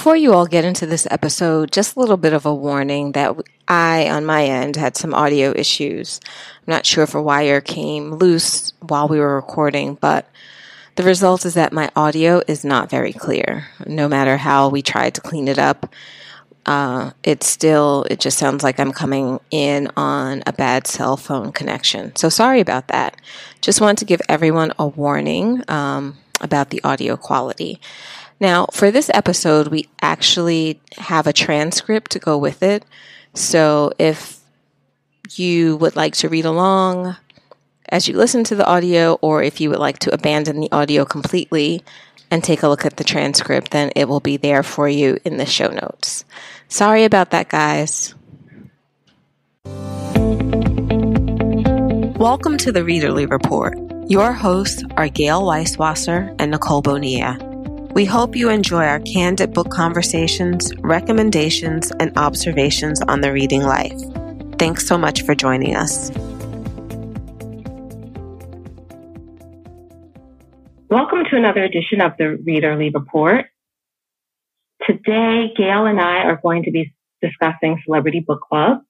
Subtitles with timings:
[0.00, 3.36] before you all get into this episode, just a little bit of a warning that
[3.68, 6.20] I, on my end, had some audio issues.
[6.66, 10.26] I'm not sure if a wire came loose while we were recording, but
[10.96, 13.66] the result is that my audio is not very clear.
[13.86, 15.92] No matter how we tried to clean it up,
[16.64, 21.52] uh, it's still, it just sounds like I'm coming in on a bad cell phone
[21.52, 22.16] connection.
[22.16, 23.20] So sorry about that.
[23.60, 27.82] Just want to give everyone a warning um, about the audio quality.
[28.40, 32.86] Now, for this episode, we actually have a transcript to go with it.
[33.34, 34.40] So if
[35.32, 37.16] you would like to read along
[37.90, 41.04] as you listen to the audio, or if you would like to abandon the audio
[41.04, 41.82] completely
[42.30, 45.36] and take a look at the transcript, then it will be there for you in
[45.36, 46.24] the show notes.
[46.68, 48.14] Sorry about that, guys.
[52.16, 53.76] Welcome to the Readerly Report.
[54.08, 57.49] Your hosts are Gail Weisswasser and Nicole Bonia.
[57.92, 64.00] We hope you enjoy our candid book conversations, recommendations, and observations on the reading life.
[64.60, 66.12] Thanks so much for joining us.
[70.88, 73.46] Welcome to another edition of the Readerly Report.
[74.86, 78.82] Today, Gail and I are going to be discussing Celebrity Book Club,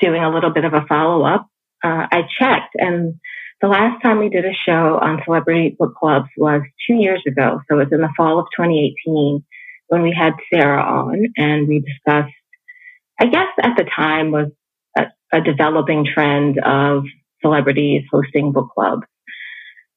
[0.00, 1.46] doing a little bit of a follow up.
[1.84, 3.20] Uh, I checked, and
[3.60, 7.60] the last time we did a show on celebrity book clubs was two years ago.
[7.68, 9.44] So it was in the fall of 2018
[9.88, 12.32] when we had Sarah on and we discussed,
[13.20, 14.50] I guess at the time was
[14.96, 17.04] a, a developing trend of
[17.42, 19.02] celebrities hosting book clubs.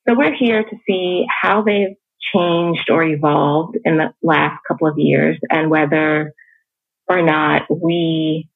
[0.07, 1.95] So we're here to see how they've
[2.35, 6.33] changed or evolved in the last couple of years and whether
[7.07, 8.49] or not we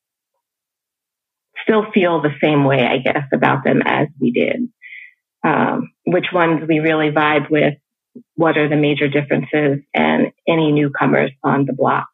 [1.64, 4.68] still feel the same way, I guess, about them as we did
[5.48, 7.76] um, which ones we really vibe with,
[8.36, 12.08] what are the major differences, and any newcomers on the block.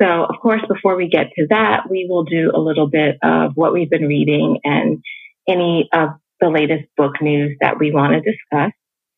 [0.00, 3.52] So, of course, before we get to that, we will do a little bit of
[3.54, 5.02] what we've been reading and
[5.48, 6.10] any of
[6.40, 8.72] the latest book news that we want to discuss.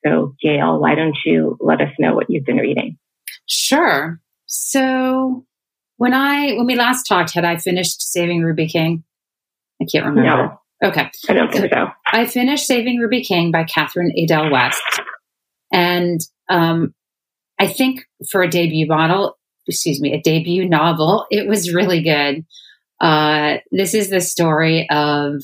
[0.04, 2.98] So, Gail, why don't you let us know what you've been reading?
[3.48, 4.20] Sure.
[4.46, 5.44] So,
[5.96, 9.04] when I when we last talked, had I finished Saving Ruby King?
[9.80, 10.58] I can't remember.
[10.82, 10.88] No.
[10.88, 11.10] Okay.
[11.28, 11.86] I don't think so.
[12.12, 14.82] I finished Saving Ruby King by Catherine Adel West.
[15.72, 16.94] And um,
[17.58, 22.44] I think for a debut model, excuse me, a debut novel, it was really good.
[23.00, 25.42] Uh, this is the story of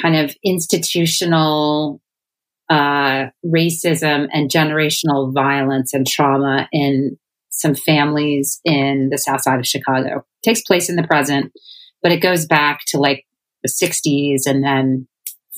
[0.00, 2.00] kind of institutional
[2.70, 7.18] uh, racism and generational violence and trauma in
[7.50, 10.18] some families in the south side of Chicago.
[10.18, 11.52] It takes place in the present,
[12.02, 13.24] but it goes back to like
[13.62, 15.08] the 60s and then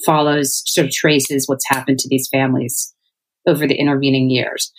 [0.04, 2.94] follows, sort of traces what's happened to these families
[3.47, 4.72] over the intervening years.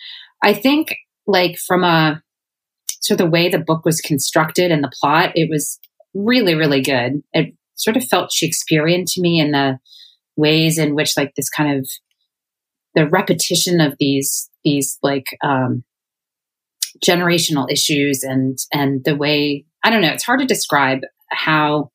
[0.43, 0.95] I think,
[1.27, 2.21] like, from a
[3.01, 5.79] sort of the way the book was constructed and the plot, it was
[6.13, 7.23] really, really good.
[7.33, 9.79] It sort of felt Shakespearean to me in the
[10.35, 11.89] ways in which, like, this kind of
[12.95, 15.83] the repetition of these, these, like, um,
[17.05, 20.99] generational issues and and the way I don't know, it's hard to describe
[21.29, 21.91] how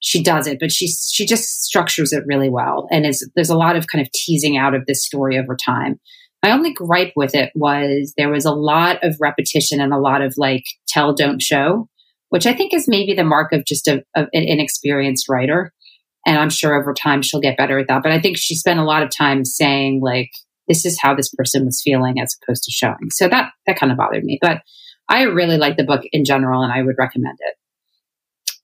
[0.00, 3.56] she does it, but she she just structures it really well, and is there's a
[3.56, 5.98] lot of kind of teasing out of this story over time.
[6.42, 10.22] My only gripe with it was there was a lot of repetition and a lot
[10.22, 11.88] of like tell don't show,
[12.28, 15.72] which I think is maybe the mark of just a, a, an inexperienced writer.
[16.26, 18.02] And I'm sure over time she'll get better at that.
[18.02, 20.30] But I think she spent a lot of time saying like
[20.68, 23.10] this is how this person was feeling as opposed to showing.
[23.10, 24.38] So that that kind of bothered me.
[24.40, 24.62] But
[25.08, 27.54] I really like the book in general, and I would recommend it.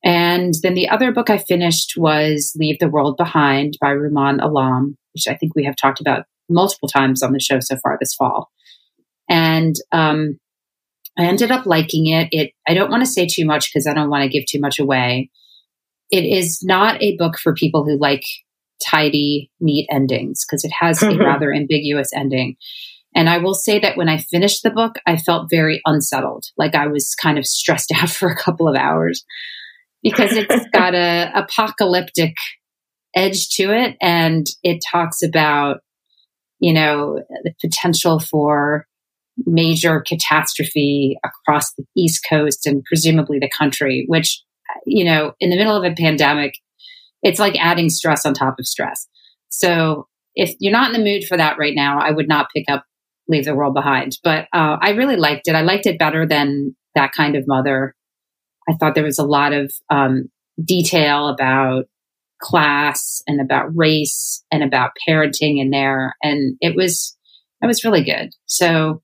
[0.05, 4.99] And then the other book I finished was Leave the World Behind by Rumaan Alam,
[5.15, 8.15] which I think we have talked about multiple times on the show so far this
[8.15, 8.51] fall.
[9.31, 10.39] And um,
[11.19, 12.29] I ended up liking it.
[12.33, 14.61] It I don't want to say too much because I don't want to give too
[14.61, 15.31] much away.
[16.11, 18.25] It is not a book for people who like
[18.85, 22.57] tidy, neat endings because it has a rather ambiguous ending.
[23.17, 26.45] And I will say that when I finished the book, I felt very unsettled.
[26.59, 29.25] Like I was kind of stressed out for a couple of hours
[30.05, 32.35] because it's got a apocalyptic
[33.17, 35.81] edge to it and it talks about
[36.61, 38.87] you know the potential for
[39.47, 44.43] major catastrophe across the east coast and presumably the country which
[44.87, 46.55] you know in the middle of a pandemic
[47.25, 49.09] it's like adding stress on top of stress.
[49.49, 52.65] So if you're not in the mood for that right now i would not pick
[52.69, 52.85] up
[53.27, 54.19] leave the world behind.
[54.23, 55.55] But uh, i really liked it.
[55.55, 57.95] I liked it better than that kind of mother
[58.69, 60.31] I thought there was a lot of um,
[60.62, 61.84] detail about
[62.40, 67.16] class and about race and about parenting in there, and it was
[67.62, 68.31] it was really good.
[68.46, 69.02] So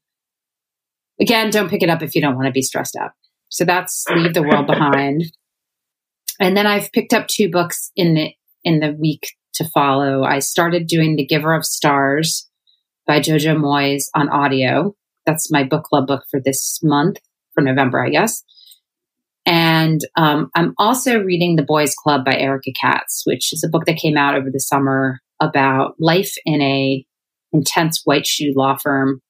[1.20, 3.12] again, don't pick it up if you don't want to be stressed out.
[3.48, 5.24] So that's Leave the World Behind.
[6.42, 8.32] And then I've picked up two books in the
[8.64, 10.24] in the week to follow.
[10.24, 12.48] I started doing The Giver of Stars
[13.06, 14.96] by Jojo Moyes on audio.
[15.26, 17.18] That's my book club book for this month,
[17.52, 18.42] for November, I guess.
[19.46, 23.86] And um, I'm also reading The Boys Club by Erica Katz, which is a book
[23.86, 27.04] that came out over the summer about life in a
[27.52, 29.20] intense white shoe law firm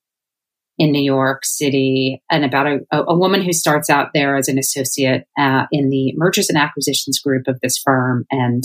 [0.79, 4.59] in New York City and about a, a woman who starts out there as an
[4.59, 8.65] associate uh, in the mergers and acquisitions group of this firm and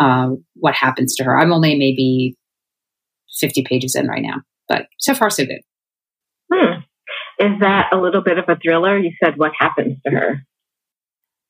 [0.00, 1.38] uh, what happens to her.
[1.38, 2.36] I'm only maybe
[3.38, 5.60] 50 pages in right now, but so far so good.
[6.52, 6.80] Hmm.
[7.38, 8.98] Is that a little bit of a thriller?
[8.98, 10.46] You said what happens to her?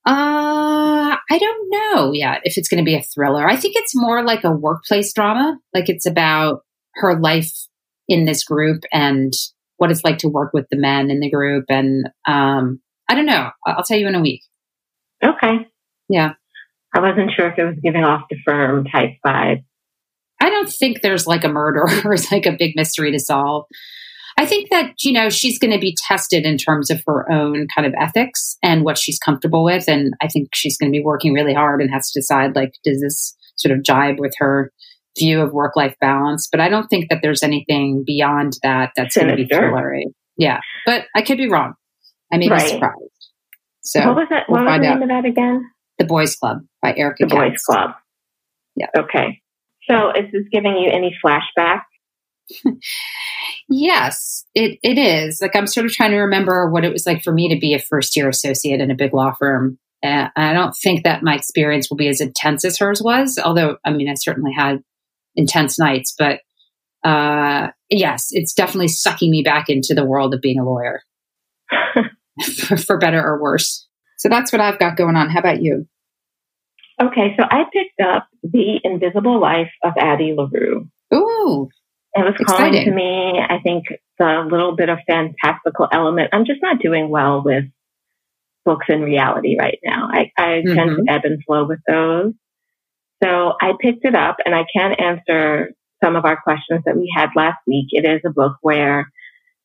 [0.06, 3.46] Uh, I don't know yet if it's going to be a thriller.
[3.46, 5.58] I think it's more like a workplace drama.
[5.72, 6.60] Like it's about
[6.96, 7.52] her life
[8.08, 9.32] in this group and
[9.78, 11.64] what it's like to work with the men in the group.
[11.68, 13.50] And um, I don't know.
[13.66, 14.42] I'll tell you in a week.
[15.22, 15.66] Okay.
[16.08, 16.34] Yeah.
[16.94, 19.64] I wasn't sure if it was giving off the firm type vibe.
[20.40, 23.64] I don't think there's like a murder or like a big mystery to solve.
[24.36, 27.68] I think that, you know, she's going to be tested in terms of her own
[27.74, 29.88] kind of ethics and what she's comfortable with.
[29.88, 32.72] And I think she's going to be working really hard and has to decide, like,
[32.84, 34.72] does this sort of jibe with her
[35.18, 36.48] view of work life balance.
[36.50, 40.04] But I don't think that there's anything beyond that that's going to be thrillery.
[40.36, 41.74] Yeah, but I could be wrong.
[42.32, 42.62] I may right.
[42.62, 43.30] be surprised.
[43.82, 44.44] So what was that?
[44.48, 45.70] We'll what was the name of that again?
[45.98, 47.26] The Boys Club by Erica.
[47.26, 47.50] The Katz.
[47.50, 47.90] Boys Club.
[48.74, 48.86] Yeah.
[48.96, 49.40] Okay.
[49.88, 51.82] So is this giving you any flashbacks?
[53.68, 55.40] Yes, it, it is.
[55.40, 57.74] Like I'm sort of trying to remember what it was like for me to be
[57.74, 59.78] a first year associate in a big law firm.
[60.04, 63.78] Uh, I don't think that my experience will be as intense as hers was, although
[63.84, 64.82] I mean I certainly had
[65.34, 66.14] intense nights.
[66.18, 66.40] But
[67.08, 71.02] uh, yes, it's definitely sucking me back into the world of being a lawyer,
[72.86, 73.86] for better or worse.
[74.18, 75.30] So that's what I've got going on.
[75.30, 75.86] How about you?
[77.02, 80.88] Okay, so I picked up The Invisible Life of Addie LaRue.
[81.12, 81.68] Ooh.
[82.14, 82.72] It was exciting.
[82.72, 83.40] calling to me.
[83.40, 83.86] I think
[84.18, 86.30] the little bit of fantastical element.
[86.32, 87.64] I'm just not doing well with
[88.64, 90.08] books in reality right now.
[90.10, 90.74] I, I mm-hmm.
[90.74, 91.08] tend to mm-hmm.
[91.08, 92.32] ebb and flow with those.
[93.22, 95.72] So I picked it up and I can answer
[96.02, 97.88] some of our questions that we had last week.
[97.90, 99.10] It is a book where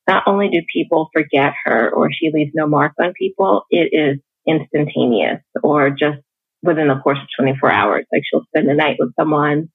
[0.08, 4.18] not only do people forget her or she leaves no mark on people, it is
[4.46, 6.18] instantaneous or just
[6.62, 8.06] within the course of 24 hours.
[8.12, 9.70] Like she'll spend the night with someone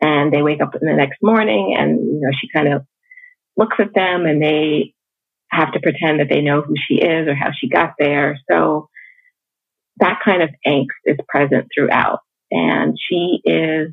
[0.00, 2.84] and they wake up in the next morning and, you know, she kind of
[3.56, 4.94] looks at them and they
[5.50, 8.38] have to pretend that they know who she is or how she got there.
[8.50, 8.88] So
[9.98, 12.20] that kind of angst is present throughout.
[12.50, 13.92] And she is,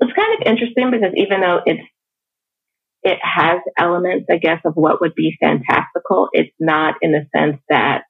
[0.00, 1.82] it's kind of interesting because even though it's,
[3.02, 7.58] it has elements, I guess, of what would be fantastical, it's not in the sense
[7.68, 8.02] that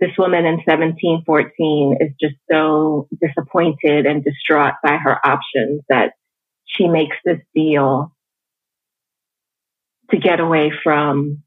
[0.00, 6.12] this woman in 1714 is just so disappointed and distraught by her options that
[6.66, 8.12] she makes this deal
[10.10, 11.42] to get away from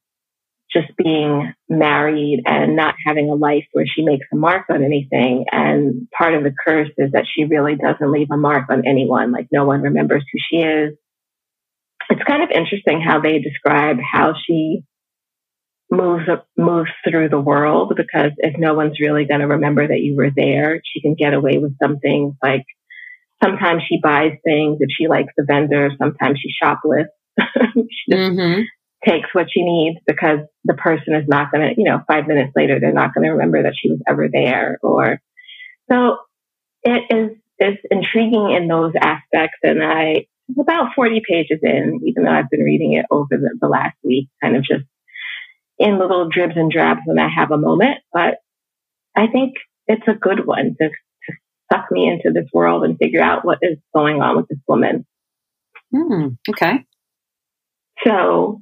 [0.72, 5.46] just being married and not having a life where she makes a mark on anything.
[5.52, 9.32] And part of the curse is that she really doesn't leave a mark on anyone.
[9.32, 10.96] Like no one remembers who she is.
[12.10, 14.84] It's kind of interesting how they describe how she
[15.92, 16.26] moves
[16.56, 20.30] moves through the world because if no one's really going to remember that you were
[20.36, 22.66] there, she can get away with something like
[23.44, 27.14] sometimes she buys things if she likes the vendor, sometimes she shoplifts.
[27.76, 28.62] she mm-hmm
[29.08, 32.52] takes what she needs because the person is not going to, you know, five minutes
[32.56, 35.22] later, they're not going to remember that she was ever there or
[35.90, 36.18] so
[36.84, 39.58] it is, is intriguing in those aspects.
[39.64, 40.28] And I,
[40.60, 44.30] about 40 pages in, even though I've been reading it over the, the last week,
[44.42, 44.86] kind of just
[45.78, 48.00] in little dribs and drabs when I have a moment.
[48.12, 48.38] But
[49.16, 49.56] I think
[49.88, 50.90] it's a good one to
[51.72, 55.06] suck me into this world and figure out what is going on with this woman.
[55.94, 56.86] Mm, okay.
[58.06, 58.62] So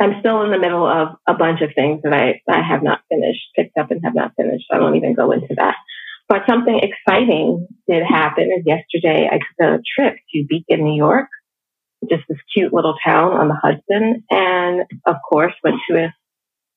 [0.00, 3.00] I'm still in the middle of a bunch of things that I, I have not
[3.08, 4.66] finished, picked up and have not finished.
[4.72, 5.74] I won't even go into that.
[6.28, 11.28] But something exciting did happen is yesterday I took a trip to Beacon, New York,
[12.08, 14.24] just this cute little town on the Hudson.
[14.30, 16.12] And of course went to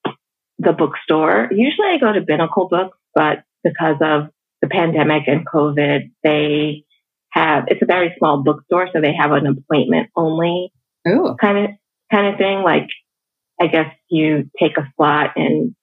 [0.06, 0.12] a,
[0.58, 1.50] the bookstore.
[1.52, 4.30] Usually I go to Binnacle Books, but because of
[4.62, 6.84] the pandemic and COVID, they
[7.32, 8.90] have, it's a very small bookstore.
[8.94, 10.72] So they have an appointment only
[11.08, 11.36] Ooh.
[11.40, 11.70] kind of,
[12.12, 12.62] kind of thing.
[12.62, 12.88] Like
[13.62, 15.76] I guess you take a slot and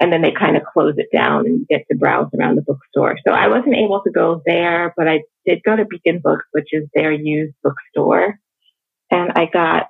[0.00, 2.62] and then they kind of close it down and you get to browse around the
[2.62, 3.16] bookstore.
[3.26, 6.68] So I wasn't able to go there, but I did go to Beacon Books, which
[6.70, 8.38] is their used bookstore.
[9.10, 9.88] And I got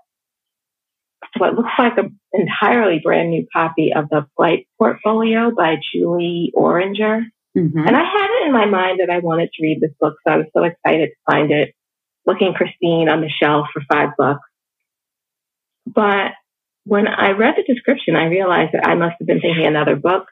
[1.37, 7.25] what looks like an entirely brand new copy of the Flight Portfolio by Julie Orringer.
[7.59, 7.79] Mm-hmm.
[7.79, 10.33] And I had it in my mind that I wanted to read this book, so
[10.33, 11.75] I was so excited to find it,
[12.25, 14.47] looking pristine on the shelf for five bucks.
[15.87, 16.33] But
[16.85, 20.27] when I read the description, I realized that I must have been thinking another book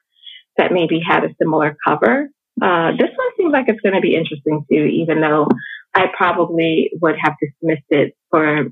[0.56, 2.28] that maybe had a similar cover.
[2.62, 5.48] Uh, this one seems like it's going to be interesting too, even though
[5.94, 8.66] I probably would have dismissed it for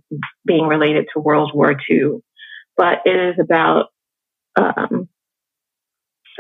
[0.46, 2.20] being related to World War II.
[2.76, 3.88] But it is about
[4.56, 5.08] um,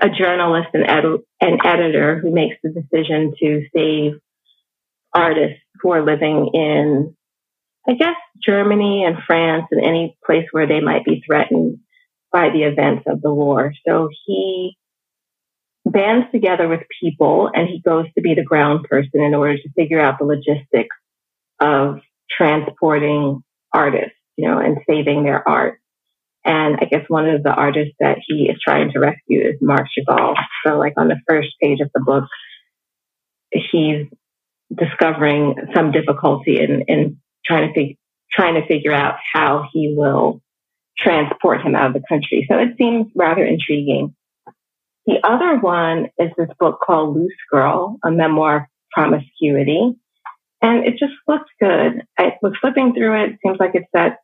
[0.00, 4.12] a journalist and ed- an editor who makes the decision to save
[5.14, 7.16] artists who are living in,
[7.88, 11.78] I guess, Germany and France and any place where they might be threatened
[12.32, 13.72] by the events of the war.
[13.86, 14.76] So he
[15.84, 19.68] bands together with people and he goes to be the ground person in order to
[19.76, 20.96] figure out the logistics
[21.60, 25.78] of transporting artists, you know, and saving their art.
[26.44, 29.86] And I guess one of the artists that he is trying to rescue is Marc
[29.96, 30.34] Chagall.
[30.66, 32.24] So like on the first page of the book,
[33.50, 34.06] he's
[34.74, 37.98] discovering some difficulty in, in trying to fig-
[38.30, 40.42] trying to figure out how he will
[40.98, 42.46] transport him out of the country.
[42.50, 44.14] So it seems rather intriguing.
[45.06, 49.94] The other one is this book called Loose Girl, a memoir of promiscuity.
[50.62, 52.02] And it just looks good.
[52.18, 53.38] I was flipping through it.
[53.44, 54.18] seems like it's set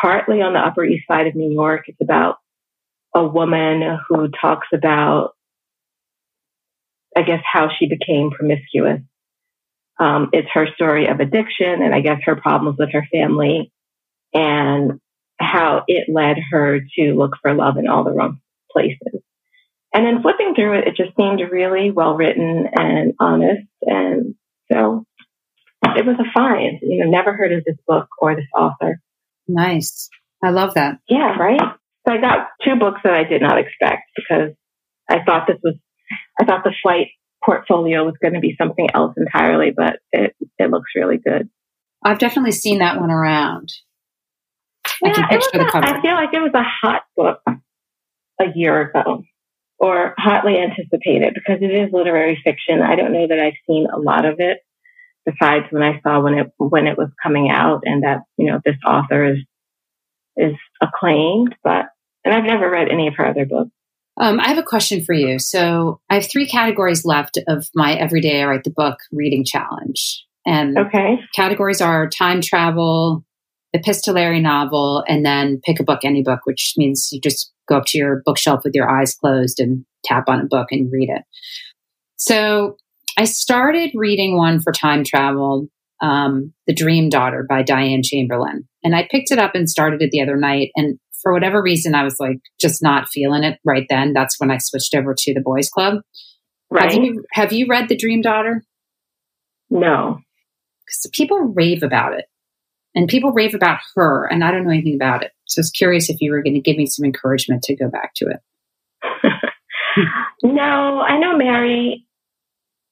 [0.00, 1.84] partly on the Upper East Side of New York.
[1.88, 2.36] It's about
[3.14, 5.32] a woman who talks about,
[7.16, 9.00] I guess, how she became promiscuous.
[9.98, 13.72] Um, it's her story of addiction and I guess her problems with her family
[14.34, 15.00] and
[15.38, 19.22] how it led her to look for love in all the wrong places.
[19.94, 23.66] And then flipping through it, it just seemed really well written and honest.
[23.82, 24.34] And
[24.70, 25.06] so
[25.84, 26.78] it was a find.
[26.82, 29.00] You know, never heard of this book or this author.
[29.48, 30.08] Nice.
[30.42, 30.98] I love that.
[31.08, 31.60] Yeah, right?
[32.06, 34.52] So I got two books that I did not expect because
[35.08, 35.74] I thought this was,
[36.38, 37.08] I thought the flight
[37.44, 41.48] portfolio was going to be something else entirely, but it, it looks really good.
[42.04, 43.72] I've definitely seen that one around.
[45.02, 45.86] Yeah, I can picture the cover.
[45.86, 47.40] A, I feel like it was a hot book
[48.40, 49.22] a year ago
[49.78, 52.82] or hotly anticipated because it is literary fiction.
[52.82, 54.58] I don't know that I've seen a lot of it
[55.26, 58.60] besides when I saw when it when it was coming out and that, you know,
[58.64, 59.38] this author is
[60.36, 61.86] is acclaimed, but
[62.24, 63.70] and I've never read any of her other books.
[64.18, 65.38] Um, I have a question for you.
[65.38, 70.24] So I have three categories left of my everyday I write the book reading challenge.
[70.46, 71.18] And okay.
[71.34, 73.24] categories are time travel,
[73.74, 77.84] epistolary novel, and then pick a book, any book, which means you just go up
[77.88, 81.22] to your bookshelf with your eyes closed and tap on a book and read it.
[82.16, 82.76] So
[83.16, 85.68] I started reading one for time travel,
[86.02, 88.68] um, The Dream Daughter by Diane Chamberlain.
[88.84, 90.70] And I picked it up and started it the other night.
[90.76, 94.12] And for whatever reason, I was like just not feeling it right then.
[94.12, 96.00] That's when I switched over to the Boys Club.
[96.70, 96.92] Right.
[96.92, 98.64] Have you, have you read The Dream Daughter?
[99.70, 100.20] No.
[100.84, 102.26] Because people rave about it
[102.96, 105.32] and people rave about her, and I don't know anything about it.
[105.44, 107.88] So I was curious if you were going to give me some encouragement to go
[107.88, 108.40] back to it.
[110.42, 112.05] no, I know Mary.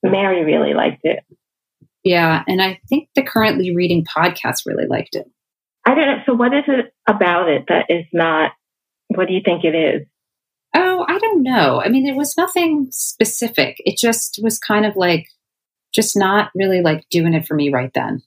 [0.04, 1.24] Mary really liked it.
[2.02, 5.26] Yeah, and I think the currently reading podcast really liked it.
[5.86, 6.18] I don't know.
[6.26, 8.52] So, what is it about it that is not?
[9.08, 10.06] What do you think it is?
[10.74, 11.80] Oh, I don't know.
[11.82, 13.76] I mean, there was nothing specific.
[13.78, 15.26] It just was kind of like,
[15.94, 18.22] just not really like doing it for me right then.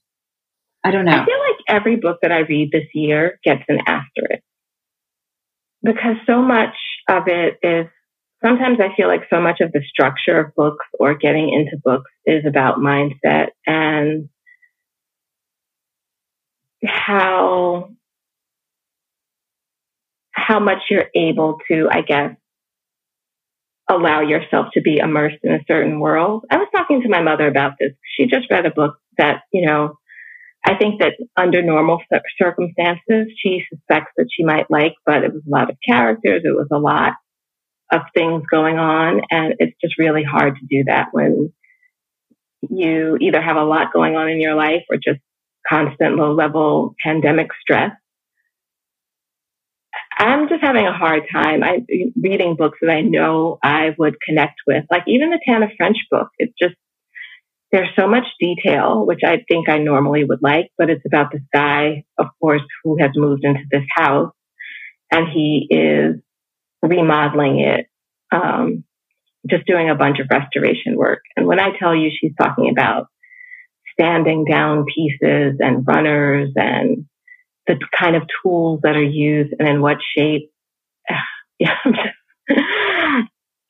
[0.84, 1.12] I don't know.
[1.12, 4.44] I feel like every book that I read this year gets an asterisk
[5.84, 6.76] because so much
[7.10, 7.88] of it is
[8.44, 12.12] sometimes I feel like so much of the structure of books or getting into books
[12.26, 14.30] is about mindset and
[16.86, 17.90] how
[20.32, 22.36] how much you're able to, I guess,
[23.90, 26.46] allow yourself to be immersed in a certain world.
[26.52, 27.94] I was talking to my mother about this.
[28.16, 29.98] She just read a book that, you know,
[30.66, 32.02] I think that under normal
[32.38, 36.44] circumstances, she suspects that she might like, but it was a lot of characters.
[36.44, 37.14] It was a lot
[37.92, 39.22] of things going on.
[39.30, 41.54] And it's just really hard to do that when
[42.70, 45.20] you either have a lot going on in your life or just
[45.68, 47.92] constant low level pandemic stress.
[50.20, 51.64] I'm just having a hard time.
[51.64, 51.86] I
[52.20, 56.30] reading books that I know I would connect with, like even the Tana French book.
[56.40, 56.76] It's just
[57.72, 61.42] there's so much detail, which I think I normally would like, but it's about this
[61.54, 64.34] guy, of course, who has moved into this house
[65.12, 66.16] and he is
[66.90, 67.88] remodeling it,
[68.32, 68.84] um,
[69.50, 71.22] just doing a bunch of restoration work.
[71.36, 73.08] And when I tell you she's talking about
[74.00, 77.06] standing down pieces and runners and
[77.68, 80.52] the kind of tools that are used and in what shape.
[81.60, 81.74] Yeah,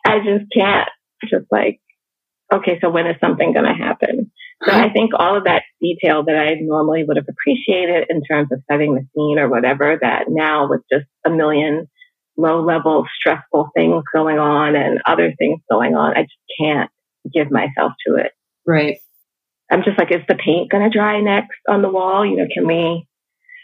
[0.06, 0.90] I just can't.
[1.30, 1.80] Just like,
[2.52, 4.30] okay, so when is something going to happen?
[4.66, 8.50] So I think all of that detail that I normally would have appreciated in terms
[8.52, 11.88] of setting the scene or whatever, that now with just a million
[12.38, 16.90] low level stressful things going on and other things going on, I just can't
[17.34, 18.32] give myself to it.
[18.66, 19.00] Right.
[19.70, 22.26] I'm just like, is the paint going to dry next on the wall?
[22.26, 23.08] You know, can we?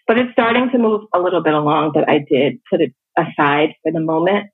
[0.05, 3.75] But it's starting to move a little bit along, but I did put it aside
[3.83, 4.47] for the moment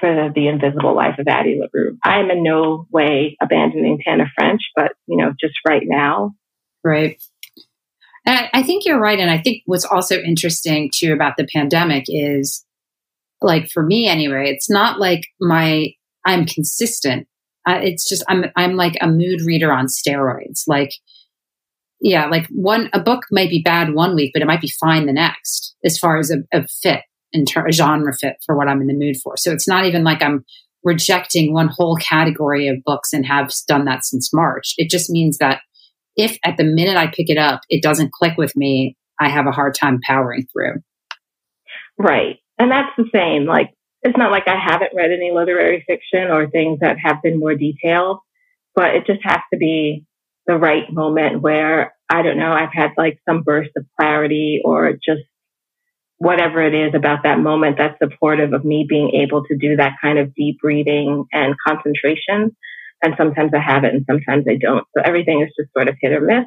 [0.00, 1.96] for the, invisible life of Addie LaRue.
[2.04, 6.34] I am in no way abandoning Tana French, but you know, just right now.
[6.82, 7.22] Right.
[8.26, 9.18] And I, I think you're right.
[9.18, 12.64] And I think what's also interesting too about the pandemic is
[13.40, 15.88] like for me anyway, it's not like my,
[16.24, 17.26] I'm consistent.
[17.68, 20.62] Uh, it's just, I'm, I'm like a mood reader on steroids.
[20.66, 20.90] Like,
[22.00, 25.06] yeah, like one, a book might be bad one week, but it might be fine
[25.06, 27.00] the next as far as a, a fit
[27.32, 29.36] in ter- a genre fit for what I'm in the mood for.
[29.36, 30.44] So it's not even like I'm
[30.82, 34.74] rejecting one whole category of books and have done that since March.
[34.76, 35.60] It just means that
[36.16, 39.46] if at the minute I pick it up, it doesn't click with me, I have
[39.46, 40.82] a hard time powering through.
[41.98, 42.36] Right.
[42.58, 43.46] And that's the same.
[43.46, 43.70] Like,
[44.02, 47.54] it's not like I haven't read any literary fiction or things that have been more
[47.54, 48.18] detailed,
[48.74, 50.04] but it just has to be
[50.46, 54.92] the right moment where I don't know, I've had like some burst of clarity or
[54.92, 55.22] just
[56.18, 59.96] whatever it is about that moment that's supportive of me being able to do that
[60.02, 62.54] kind of deep reading and concentration.
[63.02, 64.86] And sometimes I have it and sometimes I don't.
[64.96, 66.44] So everything is just sort of hit or miss.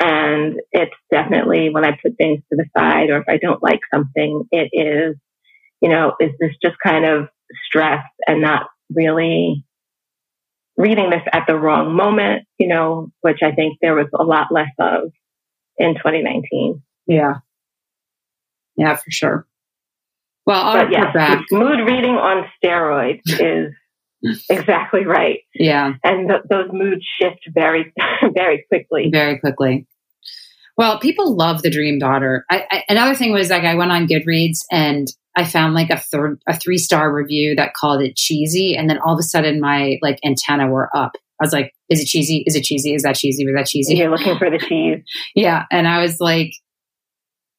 [0.00, 3.80] And it's definitely when I put things to the side or if I don't like
[3.92, 5.16] something, it is,
[5.80, 7.28] you know, is this just kind of
[7.66, 9.64] stress and not really
[10.76, 14.52] reading this at the wrong moment, you know, which I think there was a lot
[14.52, 15.10] less of
[15.76, 16.82] in 2019.
[17.06, 17.34] Yeah.
[18.76, 19.46] Yeah, for sure.
[20.46, 21.44] Well, I'll yeah, back.
[21.50, 23.74] mood reading on steroids is
[24.50, 25.40] exactly right.
[25.54, 25.94] Yeah.
[26.02, 27.92] And th- those moods shift very,
[28.34, 29.10] very quickly.
[29.10, 29.86] Very quickly.
[30.76, 32.44] Well, people love the Dream Daughter.
[32.48, 35.98] I, I, another thing was like I went on Goodreads and I found like a
[35.98, 39.60] third, a three star review that called it cheesy, and then all of a sudden
[39.60, 41.12] my like antenna were up.
[41.40, 42.42] I was like, "Is it cheesy?
[42.44, 42.92] Is it cheesy?
[42.92, 43.44] Is that cheesy?
[43.46, 45.04] Was that cheesy?" You're looking for the cheese.
[45.36, 46.50] yeah, and I was like,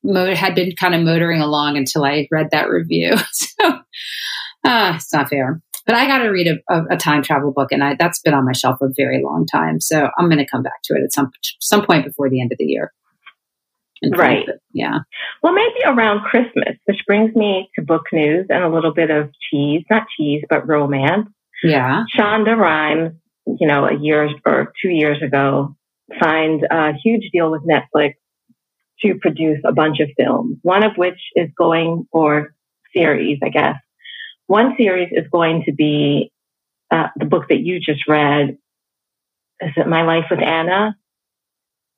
[0.04, 3.16] mo- had been kind of motoring along until I read that review.
[3.32, 3.80] so,
[4.66, 5.62] ah, it's not fair.
[5.90, 8.36] But I got to read a, a, a, time travel book, and I, that's been
[8.36, 9.82] on my shelf a very long time.
[9.82, 12.52] So I'm going to come back to it at some some point before the end
[12.52, 12.94] of the year.
[14.16, 14.46] Right.
[14.72, 15.00] Yeah.
[15.42, 19.32] Well, maybe around Christmas, which brings me to book news and a little bit of
[19.50, 21.28] cheese, not cheese, but romance.
[21.64, 22.04] Yeah.
[22.16, 23.16] Shonda Rhimes,
[23.48, 25.76] you know, a year or two years ago,
[26.22, 28.14] signed a huge deal with Netflix
[29.02, 32.54] to produce a bunch of films, one of which is going, or
[32.94, 33.78] series, I guess.
[34.50, 36.32] One series is going to be
[36.90, 38.58] uh, the book that you just read.
[39.62, 40.96] Is it My Life with Anna?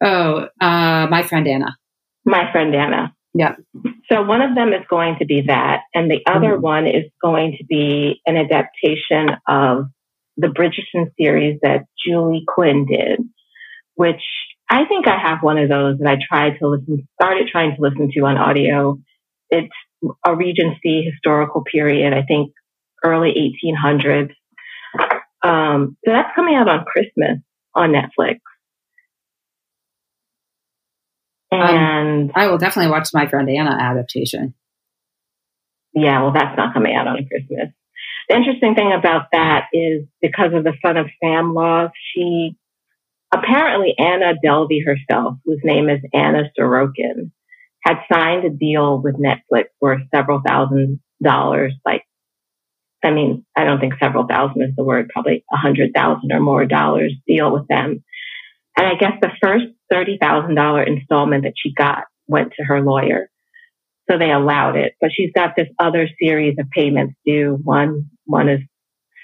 [0.04, 1.78] Oh, uh, My Friend Anna.
[2.26, 3.16] My Friend Anna.
[3.34, 3.56] Yeah.
[4.12, 6.62] So one of them is going to be that, and the other mm-hmm.
[6.62, 9.86] one is going to be an adaptation of
[10.36, 13.22] the Bridgerton series that Julie Quinn did,
[13.96, 14.24] which
[14.70, 17.82] I think I have one of those that I tried to listen, started trying to
[17.82, 19.00] listen to on audio.
[19.50, 19.72] It's
[20.26, 22.54] a Regency historical period, I think
[23.04, 23.34] early
[23.66, 24.32] 1800s.
[25.44, 27.40] Um, so that's coming out on Christmas
[27.74, 28.40] on Netflix.
[31.52, 34.54] Um, and um, I will definitely watch my friend Anna adaptation.
[35.94, 37.74] Yeah, well, that's not coming out on Christmas.
[38.30, 42.56] The interesting thing about that is because of the Son of Sam laws, she
[43.34, 47.32] apparently Anna Delvey herself, whose name is Anna Sorokin,
[47.84, 51.74] had signed a deal with Netflix for several thousand dollars.
[51.86, 52.04] Like,
[53.04, 56.40] I mean, I don't think several thousand is the word, probably a hundred thousand or
[56.40, 58.04] more dollars deal with them.
[58.78, 63.30] And I guess the first $30,000 installment that she got went to her lawyer.
[64.10, 67.60] So they allowed it, but she's got this other series of payments due.
[67.64, 68.62] One, one is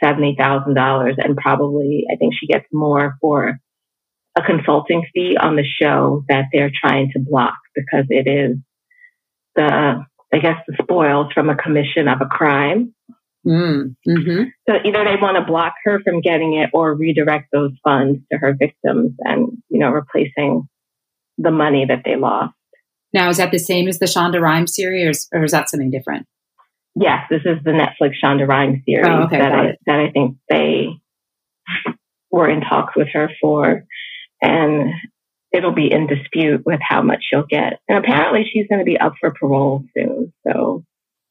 [0.03, 3.57] $70,000 and probably, I think she gets more for
[4.37, 8.57] a consulting fee on the show that they're trying to block because it is
[9.55, 12.93] the, I guess, the spoils from a commission of a crime.
[13.45, 17.71] Mm, hmm So either they want to block her from getting it or redirect those
[17.83, 20.67] funds to her victims and, you know, replacing
[21.37, 22.53] the money that they lost.
[23.13, 25.91] Now, is that the same as the Shonda Rhimes series or, or is that something
[25.91, 26.27] different?
[26.99, 30.37] Yes, this is the Netflix Shonda Rhimes series oh, okay, that, I, that I think
[30.49, 30.87] they
[32.31, 33.85] were in talks with her for.
[34.41, 34.93] And
[35.51, 37.79] it'll be in dispute with how much she'll get.
[37.87, 40.33] And apparently she's going to be up for parole soon.
[40.45, 40.83] So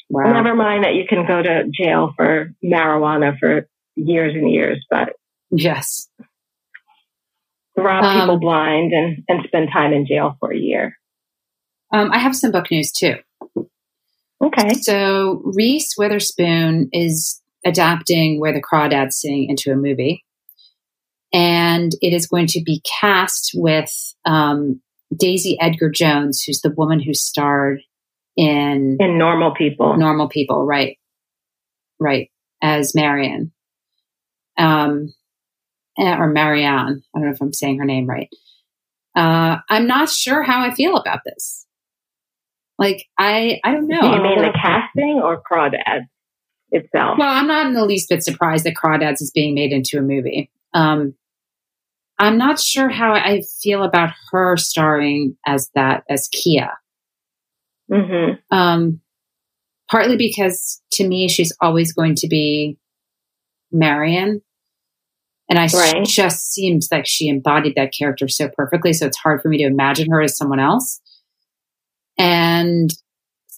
[0.09, 0.33] wow.
[0.33, 5.15] never mind that you can go to jail for marijuana for years and years, but
[5.51, 6.09] yes,
[7.77, 10.97] rob um, people blind and, and spend time in jail for a year.
[11.93, 13.17] Um, I have some book news too.
[14.43, 14.75] Okay.
[14.75, 20.25] So Reese Witherspoon is adapting Where the Crawdads Sing into a movie.
[21.33, 23.93] And it is going to be cast with
[24.25, 24.81] um,
[25.15, 27.81] Daisy Edgar Jones, who's the woman who starred
[28.37, 29.97] in in Normal People.
[29.97, 30.99] Normal People, right,
[31.99, 32.31] right,
[32.63, 33.53] as Marion,
[34.57, 35.13] um,
[35.99, 37.03] eh, or Marianne.
[37.15, 38.29] I don't know if I'm saying her name right.
[39.17, 41.67] Uh, I'm not sure how I feel about this.
[42.79, 44.01] Like, I I don't know.
[44.01, 46.07] Do you mean the casting or Crawdads
[46.71, 47.19] itself?
[47.19, 50.03] Well, I'm not in the least bit surprised that Crawdads is being made into a
[50.03, 50.51] movie.
[50.75, 51.15] Um,
[52.19, 56.71] I'm not sure how I feel about her starring as that as Kya.
[57.91, 58.57] Mm-hmm.
[58.57, 59.01] Um,
[59.91, 62.79] partly because to me she's always going to be
[63.71, 64.41] Marion,
[65.49, 66.05] and I right.
[66.05, 68.93] just seemed like she embodied that character so perfectly.
[68.93, 71.01] So it's hard for me to imagine her as someone else.
[72.19, 72.91] And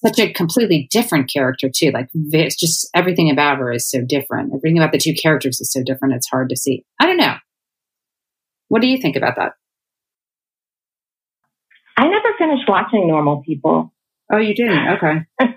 [0.05, 1.91] such a completely different character too.
[1.91, 4.53] Like it's just everything about her is so different.
[4.55, 6.15] Everything about the two characters is so different.
[6.15, 6.85] It's hard to see.
[7.01, 7.35] I don't know.
[8.69, 9.53] What do you think about that?
[11.97, 13.93] I never finished watching Normal People.
[14.31, 14.89] Oh, you didn't?
[14.99, 15.27] Okay.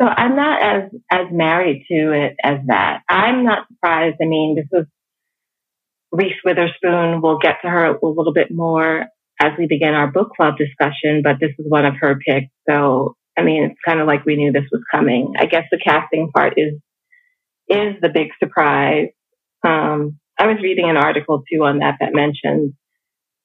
[0.00, 3.00] so I'm not as as married to it as that.
[3.08, 4.16] I'm not surprised.
[4.22, 4.86] I mean, this is
[6.12, 7.20] Reese Witherspoon.
[7.20, 9.06] We'll get to her a little bit more
[9.40, 12.52] as we begin our book club discussion, but this is one of her picks.
[12.68, 15.34] So I mean, it's kind of like we knew this was coming.
[15.38, 16.74] I guess the casting part is
[17.68, 19.08] is the big surprise.
[19.64, 22.74] Um, I was reading an article too on that that mentioned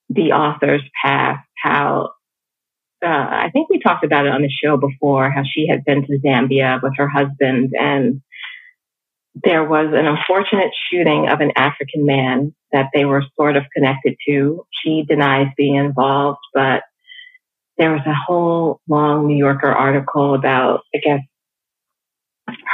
[0.08, 2.10] the author's past, how
[3.04, 6.06] uh, I think we talked about it on the show before, how she had been
[6.06, 8.22] to Zambia with her husband and
[9.34, 14.16] there was an unfortunate shooting of an African man that they were sort of connected
[14.28, 14.66] to.
[14.82, 16.82] She denies being involved, but
[17.78, 21.20] there was a whole long New Yorker article about, I guess,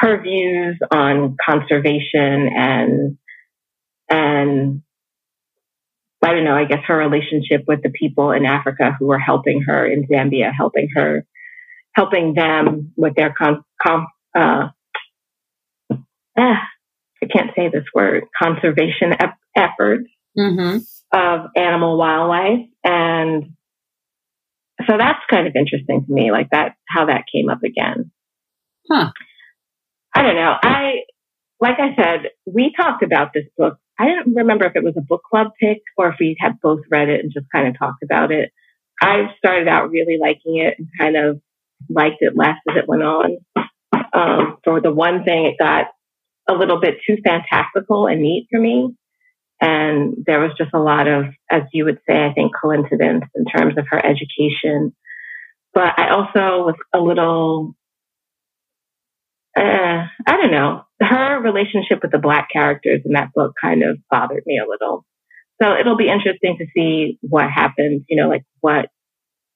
[0.00, 3.18] her views on conservation and
[4.10, 4.82] and
[6.22, 9.62] I don't know, I guess her relationship with the people in Africa who were helping
[9.62, 11.24] her in Zambia, helping her,
[11.94, 14.06] helping them with their con, con
[14.36, 14.68] uh,
[16.36, 16.62] ah,
[17.22, 20.78] I can't say this word, conservation ep- efforts mm-hmm.
[21.12, 22.66] of animal wildlife.
[22.82, 23.54] And
[24.88, 28.10] so that's kind of interesting to me, like that, how that came up again.
[28.90, 29.10] Huh.
[30.14, 30.54] I don't know.
[30.62, 31.02] I,
[31.60, 33.78] like I said, we talked about this book.
[33.98, 36.80] I don't remember if it was a book club pick or if we had both
[36.90, 38.50] read it and just kind of talked about it.
[39.00, 41.40] I started out really liking it and kind of
[41.88, 43.36] liked it less as it went on.
[44.12, 45.86] Um, for the one thing, it got
[46.48, 48.94] a little bit too fantastical and neat for me.
[49.60, 53.44] And there was just a lot of, as you would say, I think coincidence in
[53.44, 54.94] terms of her education.
[55.74, 57.74] But I also was a little,
[59.56, 63.98] uh, I don't know, her relationship with the black characters in that book kind of
[64.10, 65.04] bothered me a little.
[65.60, 68.90] So it'll be interesting to see what happens, you know, like what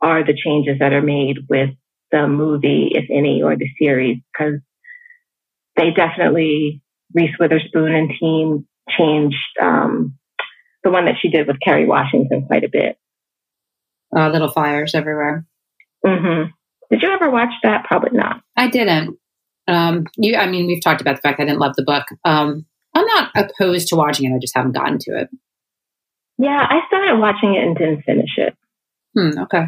[0.00, 1.70] are the changes that are made with
[2.10, 4.60] the movie, if any, or the series, because
[5.76, 6.82] they definitely,
[7.14, 10.18] Reese Witherspoon and team changed um,
[10.84, 12.98] the one that she did with Kerry Washington quite a bit.
[14.14, 15.46] Uh, little fires everywhere.
[16.04, 16.50] Mm-hmm.
[16.90, 17.84] Did you ever watch that?
[17.84, 18.42] Probably not.
[18.56, 19.18] I didn't.
[19.66, 22.04] Um, you, I mean, we've talked about the fact I didn't love the book.
[22.24, 24.34] Um, I'm not opposed to watching it.
[24.34, 25.30] I just haven't gotten to it.
[26.38, 28.54] Yeah, I started watching it and didn't finish it.
[29.16, 29.66] Hmm, okay.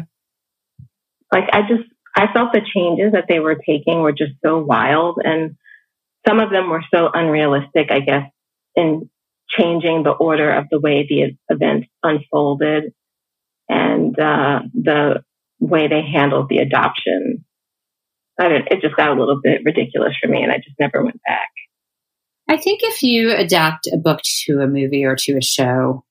[1.31, 5.19] Like I just, I felt the changes that they were taking were just so wild,
[5.23, 5.55] and
[6.27, 7.91] some of them were so unrealistic.
[7.91, 8.29] I guess
[8.75, 9.09] in
[9.49, 12.93] changing the order of the way the events unfolded
[13.69, 15.23] and uh, the
[15.59, 17.45] way they handled the adoption.
[18.39, 21.03] I don't, it just got a little bit ridiculous for me, and I just never
[21.03, 21.49] went back.
[22.49, 26.03] I think if you adapt a book to a movie or to a show,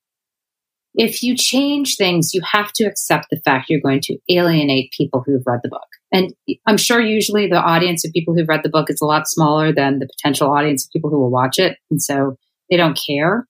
[0.95, 5.23] if you change things, you have to accept the fact you're going to alienate people
[5.25, 5.89] who've read the book.
[6.13, 6.33] And
[6.67, 9.73] I'm sure usually the audience of people who've read the book is a lot smaller
[9.73, 11.79] than the potential audience of people who will watch it.
[11.91, 12.37] And so
[12.71, 13.47] they don't care.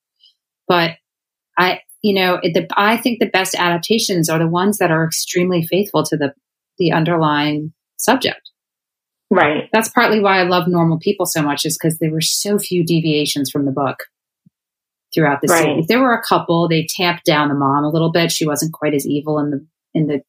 [0.67, 0.91] But
[1.57, 5.65] I, you know, the, I think the best adaptations are the ones that are extremely
[5.65, 6.33] faithful to the
[6.77, 8.51] the underlying subject.
[9.31, 9.69] Right.
[9.71, 12.85] That's partly why I love Normal People so much, is because there were so few
[12.85, 13.97] deviations from the book
[15.13, 15.63] throughout the Right.
[15.63, 15.87] series.
[15.87, 16.67] There were a couple.
[16.67, 18.31] They tamped down the mom a little bit.
[18.31, 20.21] She wasn't quite as evil in the in the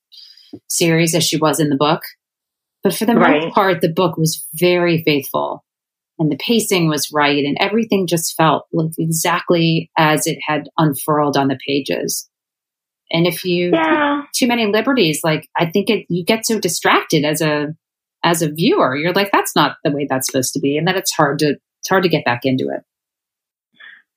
[0.69, 2.03] series as she was in the book.
[2.85, 3.43] But for the Right.
[3.43, 5.65] most part, the book was very faithful,
[6.19, 11.37] and the pacing was right, and everything just felt like exactly as it had unfurled
[11.37, 12.29] on the pages.
[13.11, 14.23] And if you Yeah.
[14.35, 17.75] too many liberties, like I think it, you get so distracted as a
[18.25, 18.97] as a viewer.
[18.97, 21.57] You're like, that's not the way that's supposed to be, and then it's hard to
[21.81, 22.83] it's hard to get back into it.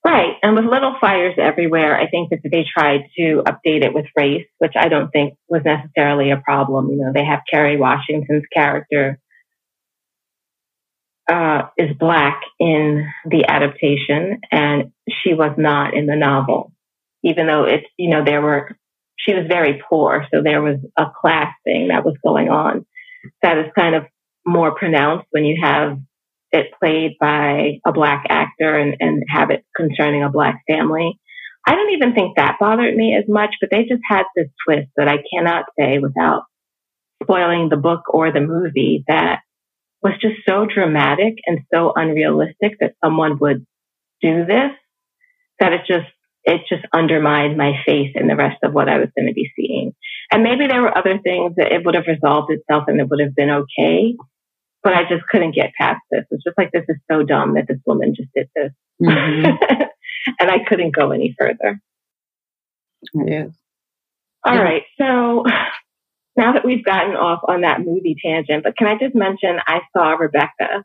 [0.04, 0.36] Right.
[0.42, 4.46] And with little fires everywhere, I think that they tried to update it with race,
[4.58, 6.88] which I don't think was necessarily a problem.
[6.88, 9.20] You know, they have Kerry Washington's character
[11.30, 16.72] uh, is black in the adaptation, and she was not in the novel,
[17.22, 18.76] even though it's, you know, there were,
[19.16, 20.26] she was very poor.
[20.32, 22.84] So there was a class thing that was going on
[23.42, 24.04] that is kind of
[24.46, 25.98] more pronounced when you have
[26.52, 31.20] it played by a black actor and, and have it concerning a black family.
[31.66, 34.88] I don't even think that bothered me as much, but they just had this twist
[34.96, 36.44] that I cannot say without
[37.22, 39.40] spoiling the book or the movie that
[40.02, 43.66] was just so dramatic and so unrealistic that someone would
[44.22, 44.72] do this
[45.60, 46.06] that it just
[46.44, 49.50] it just undermined my faith in the rest of what I was going to be
[49.56, 49.94] seeing.
[50.32, 53.20] And maybe there were other things that it would have resolved itself and it would
[53.20, 54.16] have been okay.
[54.82, 56.24] But I just couldn't get past this.
[56.30, 58.72] It's just like this is so dumb that this woman just did this.
[59.02, 59.58] Mhm.
[60.40, 61.80] and I couldn't go any further.
[63.14, 63.46] Yeah.
[64.44, 64.62] All Yeah.
[64.62, 64.82] right.
[64.98, 65.44] So
[66.40, 69.80] now that we've gotten off on that movie tangent, but can I just mention I
[69.96, 70.84] saw Rebecca,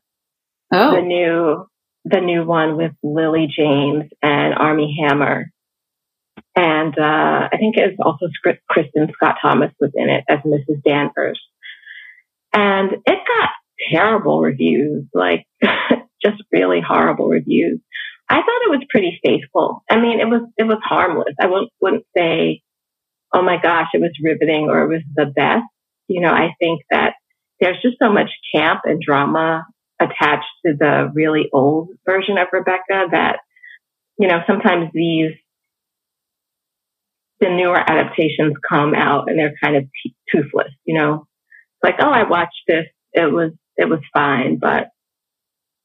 [0.70, 1.66] the Oh, new
[2.04, 5.52] the new one with Lily James and Armie Hammer.
[6.56, 10.84] And uh, I think it's also Scri- Kristin Scott Thomas was in it as Mrs.
[10.84, 11.42] Danvers.
[12.54, 13.50] And it got
[13.92, 15.46] terrible reviews, like
[16.24, 17.80] just really horrible reviews.
[18.30, 19.84] I thought it was pretty faithful.
[19.90, 21.34] I mean, it was it was harmless.
[21.40, 22.62] I wouldn't wouldn't say,
[23.36, 25.66] oh my gosh, it was riveting or it was the best.
[26.08, 27.16] You know, I think that
[27.60, 29.66] there's just so much camp and drama
[30.00, 33.40] attached to the really old version of Rebecca that,
[34.18, 35.32] you know, sometimes these
[37.42, 41.28] the newer adaptations come out and they're kind of t- toothless, you know.
[41.84, 42.86] Like, oh, I watched this.
[43.12, 44.88] It was it was fine, but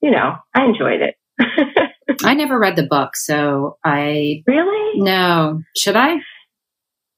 [0.00, 1.16] you know, I enjoyed it.
[2.24, 5.00] I never read the book, so I really?
[5.00, 5.62] no.
[5.76, 6.18] Should I?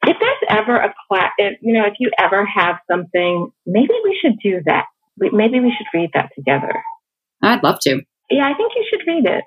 [0.04, 4.18] If there's ever a class, if, you know, if you ever have something, maybe we
[4.20, 4.86] should do that.
[5.16, 6.82] Maybe we should read that together.
[7.42, 8.00] I'd love to.
[8.30, 9.44] Yeah, I think you should read it.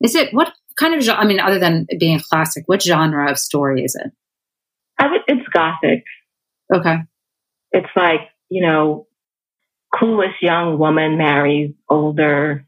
[0.00, 1.08] Is it what kind of?
[1.08, 4.10] I mean, other than being a classic, what genre of story is it?
[4.98, 5.20] I would.
[5.28, 6.04] It's gothic.
[6.72, 6.96] Okay.
[7.72, 9.06] It's like you know,
[9.98, 12.64] coolest young woman marries older,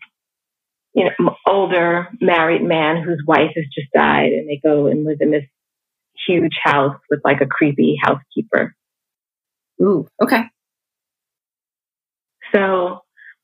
[0.95, 5.19] you know, older married man whose wife has just died, and they go and live
[5.21, 5.45] in this
[6.29, 8.75] huge house with like a creepy housekeeper.
[9.81, 10.07] Ooh.
[10.23, 10.43] Okay.
[12.55, 13.01] So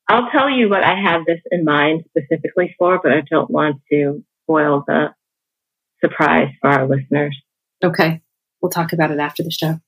[0.08, 3.80] I'll tell you what I have this in mind specifically for, but I don't want
[3.90, 5.14] to spoil the
[6.02, 7.36] surprise for our listeners.
[7.82, 8.20] Okay.
[8.60, 9.78] We'll talk about it after the show.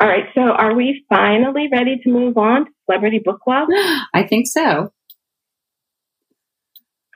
[0.00, 3.68] All right, so are we finally ready to move on to Celebrity Book Club?
[4.14, 4.92] I think so.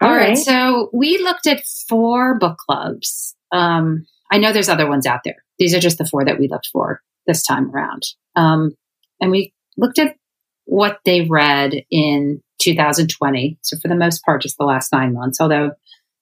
[0.01, 0.29] All All right.
[0.29, 0.39] right.
[0.39, 3.35] So we looked at four book clubs.
[3.51, 5.37] Um, I know there's other ones out there.
[5.59, 8.03] These are just the four that we looked for this time around.
[8.37, 8.73] Um,
[9.21, 10.17] and we looked at
[10.65, 13.59] what they read in 2020.
[13.63, 15.71] So for the most part, just the last nine months, although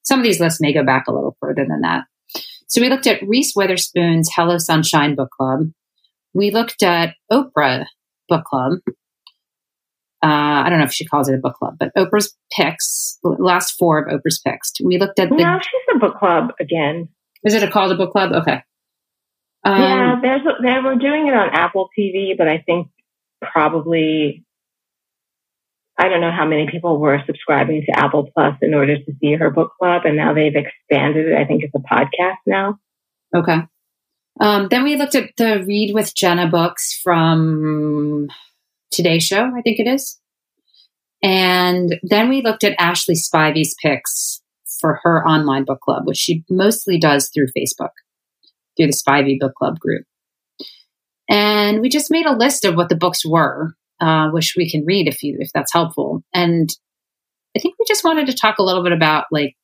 [0.03, 2.05] some of these lists may go back a little further than that.
[2.69, 5.71] So we looked at Reese Witherspoon's Hello Sunshine Book Club.
[6.35, 7.87] We looked at Oprah
[8.29, 8.73] Book Club.
[10.23, 13.73] Uh, I don't know if she calls it a book club, but Oprah's picks, last
[13.79, 14.73] four of Oprah's picks.
[14.83, 15.37] We looked at the.
[15.37, 17.09] No, she's a book club again.
[17.45, 18.33] Is it a call to book club?
[18.33, 18.63] Okay.
[19.65, 22.89] Um, yeah, there's a, they were doing it on Apple TV, but I think
[23.43, 24.45] probably
[25.99, 29.35] I don't know how many people were subscribing to Apple Plus in order to see
[29.35, 31.37] her book club, and now they've expanded it.
[31.37, 32.79] I think it's a podcast now.
[33.35, 33.61] Okay.
[34.39, 38.29] Um, then we looked at the Read with Jenna books from
[38.91, 40.21] Today Show, I think it is.
[41.23, 44.43] And then we looked at Ashley Spivey's picks
[44.81, 47.91] for her online book club, which she mostly does through Facebook,
[48.77, 50.05] through the Spivey Book Club group.
[51.29, 54.85] And we just made a list of what the books were, uh, which we can
[54.85, 56.23] read if you if that's helpful.
[56.33, 56.69] And
[57.57, 59.55] I think we just wanted to talk a little bit about like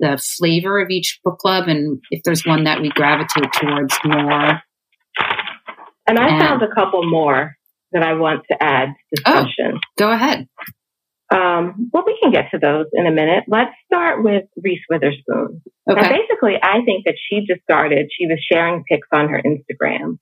[0.00, 4.62] the flavor of each book club and if there's one that we gravitate towards more.
[6.08, 6.38] And I Yeah.
[6.38, 7.56] found a couple more
[7.92, 9.44] that I want to add to Oh.
[9.44, 9.80] discussion.
[9.98, 10.46] Go ahead.
[11.34, 13.44] Um, well, we can get to those in a minute.
[13.48, 15.62] Let's start with Reese Witherspoon.
[15.90, 16.00] Okay.
[16.00, 20.18] And basically, I think that she just started, she was sharing pics on her Instagram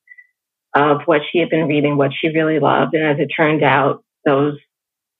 [0.75, 2.95] of what she had been reading, what she really loved.
[2.95, 4.57] And as it turned out, those,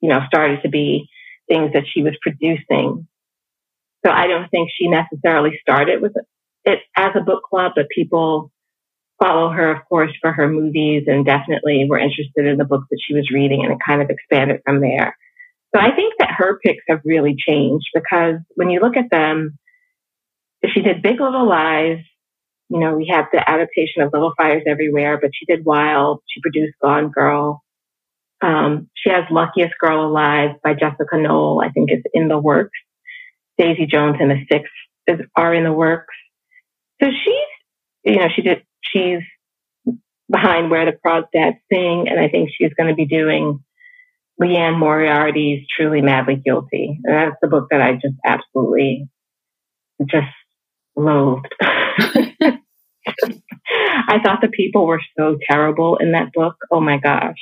[0.01, 1.09] you know, started to be
[1.49, 3.07] things that she was producing.
[4.05, 6.13] So I don't think she necessarily started with
[6.65, 8.51] it as a book club, but people
[9.23, 13.01] follow her, of course, for her movies and definitely were interested in the books that
[13.07, 15.17] she was reading and it kind of expanded from there.
[15.75, 19.59] So I think that her picks have really changed because when you look at them,
[20.73, 21.99] she did Big Little Lies.
[22.69, 26.23] You know, we have the adaptation of Little Fires Everywhere, but she did Wild.
[26.29, 27.63] She produced Gone Girl.
[28.41, 31.61] Um, she has Luckiest Girl Alive by Jessica Knoll.
[31.63, 32.79] I think is in the works.
[33.59, 34.69] Daisy Jones and the Six
[35.07, 36.15] is, are in the works.
[37.03, 39.21] So she's, you know, she did, she's
[40.31, 43.63] behind Where the Crawdads Sing, and I think she's going to be doing
[44.39, 46.99] Liane Moriarty's Truly Madly Guilty.
[47.05, 49.09] And that's the book that I just absolutely
[50.07, 50.27] just
[50.97, 51.55] loathed.
[51.61, 52.59] I
[54.23, 56.57] thought the people were so terrible in that book.
[56.71, 57.41] Oh my gosh.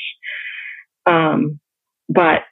[1.07, 1.61] Um,
[2.09, 2.43] but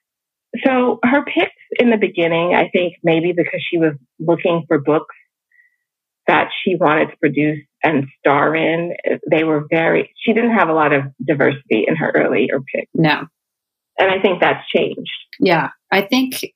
[0.64, 5.14] so her picks in the beginning, I think maybe because she was looking for books
[6.26, 8.94] that she wanted to produce and star in,
[9.30, 12.90] they were very, she didn't have a lot of diversity in her earlier picks.
[12.94, 13.26] No.
[14.00, 15.10] And I think that's changed.
[15.38, 15.68] Yeah.
[15.92, 16.52] I think,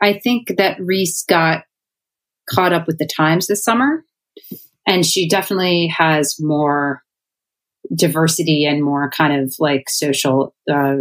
[0.00, 1.64] I think that Reese got
[2.48, 4.04] caught up with the times this summer
[4.86, 7.02] and she definitely has more
[7.94, 10.96] diversity and more kind of like social, uh,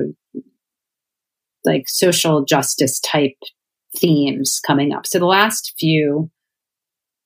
[1.65, 3.37] like social justice type
[3.97, 5.05] themes coming up.
[5.05, 6.31] So the last few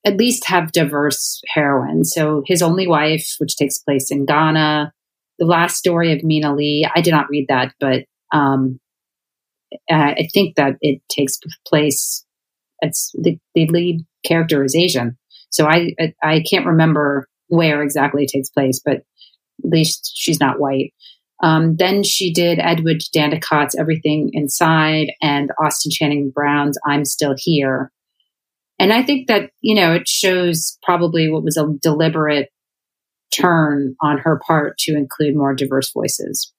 [0.05, 2.11] at least have diverse heroines.
[2.13, 4.91] So his only wife, which takes place in Ghana,
[5.39, 6.87] the last story of Mina Lee.
[6.93, 8.79] I did not read that, but um,
[9.89, 12.25] I think that it takes place.
[12.81, 15.17] It's the, the lead character is Asian,
[15.49, 19.03] so I, I can't remember where exactly it takes place, but at
[19.63, 20.93] least she's not white.
[21.43, 27.91] Um, then she did Edwidge Danticat's Everything Inside and Austin Channing Brown's I'm Still Here.
[28.79, 32.49] And I think that, you know, it shows probably what was a deliberate
[33.33, 36.53] turn on her part to include more diverse voices.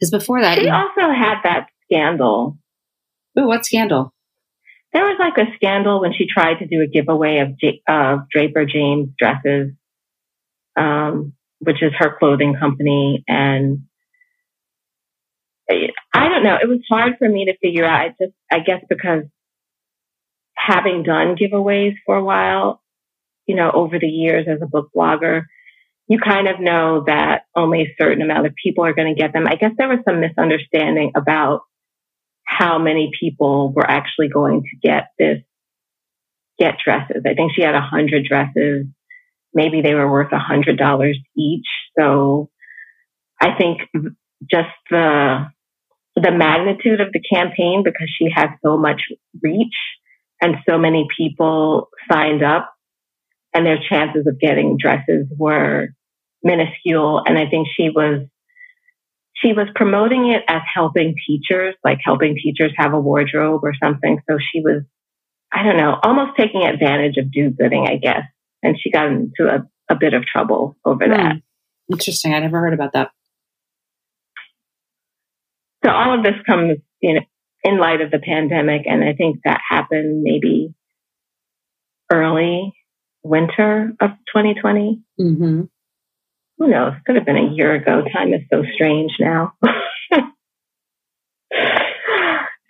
[0.00, 2.56] Because before that, she also had that scandal.
[3.36, 4.14] Oh, what scandal?
[4.92, 8.20] There was like a scandal when she tried to do a giveaway of, J- of
[8.32, 9.72] Draper James dresses.
[10.76, 13.22] Um, which is her clothing company.
[13.28, 13.82] And
[15.70, 16.56] I don't know.
[16.60, 18.00] It was hard for me to figure out.
[18.00, 19.24] I just, I guess because
[20.54, 22.82] having done giveaways for a while,
[23.46, 25.44] you know, over the years as a book blogger,
[26.10, 29.32] you kind of know that only a certain amount of people are going to get
[29.32, 29.46] them.
[29.46, 31.62] I guess there was some misunderstanding about
[32.44, 35.38] how many people were actually going to get this,
[36.58, 37.22] get dresses.
[37.24, 38.86] I think she had a hundred dresses
[39.54, 41.66] maybe they were worth a hundred dollars each.
[41.98, 42.50] So
[43.40, 43.80] I think
[44.50, 45.46] just the
[46.16, 49.00] the magnitude of the campaign because she had so much
[49.42, 49.74] reach
[50.42, 52.72] and so many people signed up
[53.54, 55.88] and their chances of getting dresses were
[56.42, 58.26] minuscule and I think she was
[59.34, 64.20] she was promoting it as helping teachers like helping teachers have a wardrobe or something
[64.28, 64.82] so she was
[65.52, 68.24] I don't know almost taking advantage of do gooding I guess
[68.62, 71.16] and she got into a, a bit of trouble over mm.
[71.16, 71.36] that.
[71.90, 72.34] Interesting.
[72.34, 73.10] I never heard about that.
[75.84, 77.20] So all of this comes, you know,
[77.62, 80.74] in light of the pandemic, and I think that happened maybe
[82.12, 82.72] early
[83.22, 85.02] winter of 2020.
[85.18, 85.62] Mm-hmm.
[86.60, 86.92] Who knows?
[87.06, 88.04] Could have been a year ago.
[88.12, 89.54] Time is so strange now.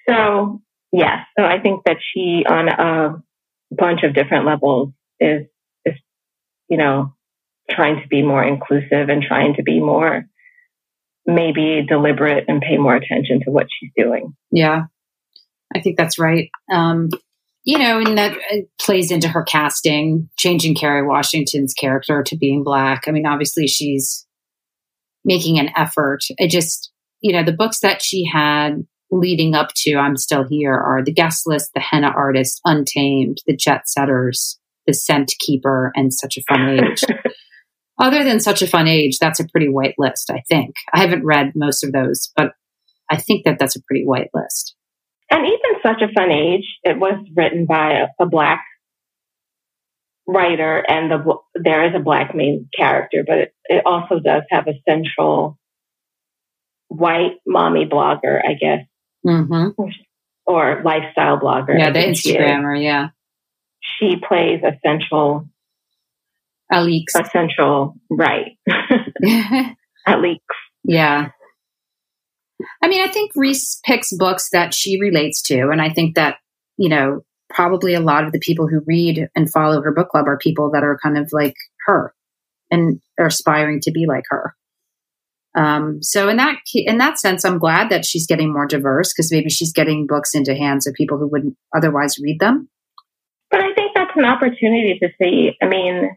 [0.08, 3.20] so yes, so I think that she, on a
[3.74, 5.46] bunch of different levels, is,
[5.84, 5.96] is
[6.68, 7.14] you know,
[7.68, 10.24] trying to be more inclusive and trying to be more
[11.26, 14.36] maybe deliberate and pay more attention to what she's doing.
[14.52, 14.84] Yeah,
[15.74, 16.48] I think that's right.
[16.72, 17.10] Um,
[17.64, 22.64] you know, and that uh, plays into her casting, changing Kerry Washington's character to being
[22.64, 23.04] black.
[23.06, 24.26] I mean, obviously she's
[25.24, 26.20] making an effort.
[26.38, 26.90] It just,
[27.20, 31.12] you know, the books that she had leading up to I'm Still Here are The
[31.12, 36.42] Guest List, The Henna Artist, Untamed, The Jet Setters, the Scent Keeper, and Such a
[36.42, 37.02] Fun Age.
[38.00, 40.74] Other than Such a Fun Age, that's a pretty white list, I think.
[40.94, 42.52] I haven't read most of those, but
[43.10, 44.74] I think that that's a pretty white list.
[45.30, 48.64] And even Such a Fun Age, it was written by a, a black
[50.26, 54.66] writer, and the there is a black main character, but it, it also does have
[54.66, 55.58] a central
[56.88, 58.86] white mommy blogger, I guess,
[59.26, 59.82] mm-hmm.
[60.46, 61.78] or lifestyle blogger.
[61.78, 62.82] Yeah, the Instagrammer.
[62.82, 63.08] Yeah,
[63.80, 65.48] she plays a central,
[66.72, 68.58] Alix, a central right,
[70.06, 70.44] Alix.
[70.82, 71.30] Yeah.
[72.82, 76.36] I mean, I think Reese picks books that she relates to, and I think that
[76.76, 80.26] you know probably a lot of the people who read and follow her book club
[80.28, 81.54] are people that are kind of like
[81.86, 82.14] her
[82.70, 84.54] and are aspiring to be like her.
[85.56, 89.32] Um, so in that in that sense, I'm glad that she's getting more diverse because
[89.32, 92.68] maybe she's getting books into hands of people who wouldn't otherwise read them.
[93.50, 95.56] But I think that's an opportunity to see.
[95.60, 96.16] I mean,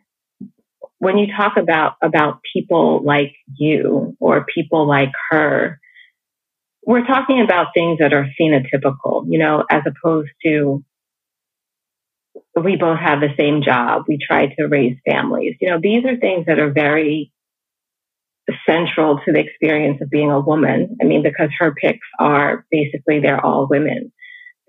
[0.99, 5.79] when you talk about about people like you or people like her,
[6.85, 10.83] we're talking about things that are phenotypical, you know, as opposed to
[12.61, 14.03] we both have the same job.
[14.07, 15.55] We try to raise families.
[15.59, 17.31] You know, these are things that are very
[18.67, 20.97] central to the experience of being a woman.
[21.01, 24.11] I mean, because her picks are basically they're all women.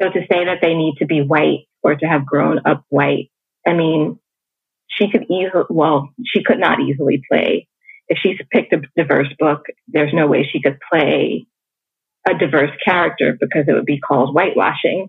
[0.00, 3.30] So to say that they need to be white or to have grown up white,
[3.66, 4.18] I mean,
[4.88, 7.68] she could easily, well, she could not easily play.
[8.08, 11.46] If she's picked a diverse book, there's no way she could play
[12.28, 15.08] a diverse character because it would be called whitewashing.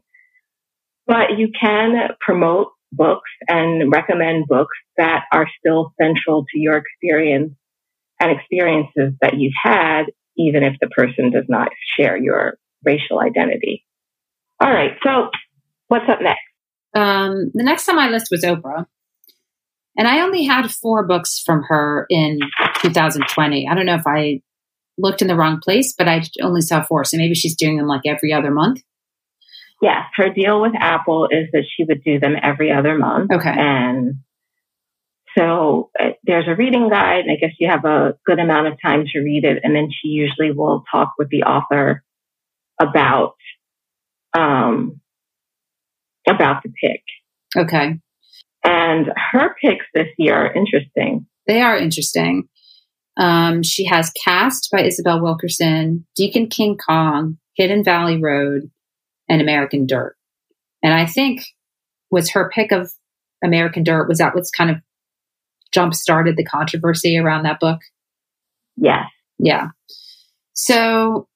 [1.07, 7.53] But you can promote books and recommend books that are still central to your experience
[8.20, 10.03] and experiences that you've had,
[10.38, 13.86] even if the person does not share your racial identity.
[14.59, 14.91] All right.
[15.03, 15.30] So
[15.88, 16.39] what's up next?
[16.95, 18.86] Um, the next on my list was Oprah.
[19.97, 22.39] And I only had four books from her in
[22.82, 23.68] 2020.
[23.70, 24.41] I don't know if I
[24.98, 27.04] looked in the wrong place, but I only saw four.
[27.04, 28.82] So maybe she's doing them like every other month.
[29.82, 30.06] Yes.
[30.16, 33.32] Her deal with Apple is that she would do them every other month.
[33.32, 33.54] Okay.
[33.56, 34.16] And
[35.38, 38.82] so uh, there's a reading guide, and I guess you have a good amount of
[38.82, 39.60] time to read it.
[39.64, 42.04] And then she usually will talk with the author
[42.82, 43.36] about
[44.38, 45.02] um,
[46.28, 47.04] about the pick.
[47.56, 48.00] Okay.
[48.64, 51.28] And her picks this year are interesting.
[51.48, 52.48] They are interesting.
[53.18, 58.70] Um, she has Caste by Isabel Wilkerson, Deacon King Kong, Hidden Valley Road,
[59.30, 60.16] and American Dirt.
[60.84, 61.45] And I think
[62.11, 62.91] was her pick of
[63.43, 64.07] American Dirt.
[64.07, 64.78] Was that what's kind of
[65.74, 67.80] jump started the controversy around that book?
[68.78, 69.05] Yes.
[69.39, 69.70] Yeah.
[70.53, 71.28] So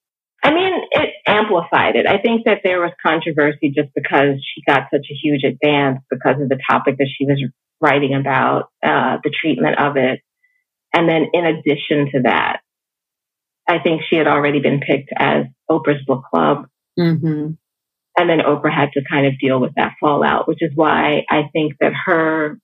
[0.44, 2.08] I mean, it amplified it.
[2.08, 6.42] I think that there was controversy just because she got such a huge advance because
[6.42, 7.44] of the topic that she was
[7.82, 10.22] writing about, uh, the treatment of it.
[10.94, 12.62] And then in addition to that,
[13.68, 16.68] I think she had already been picked as Oprah's book club.
[17.00, 17.52] Mm-hmm.
[18.18, 21.44] And then Oprah had to kind of deal with that fallout, which is why I
[21.54, 22.60] think that her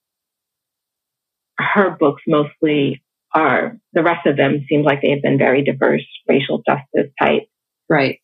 [1.57, 3.01] her books mostly
[3.33, 7.43] are the rest of them seem like they've been very diverse racial justice type
[7.89, 8.19] Right.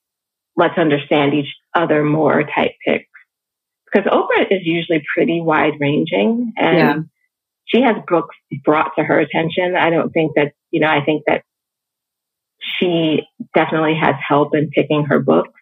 [0.55, 3.05] Let's understand each other more type picks.
[3.85, 6.95] Because Oprah is usually pretty wide ranging and yeah.
[7.65, 9.75] She has books brought to her attention.
[9.75, 11.43] I don't think that, you know, I think that
[12.79, 13.21] she
[13.55, 15.53] definitely has help in picking her books.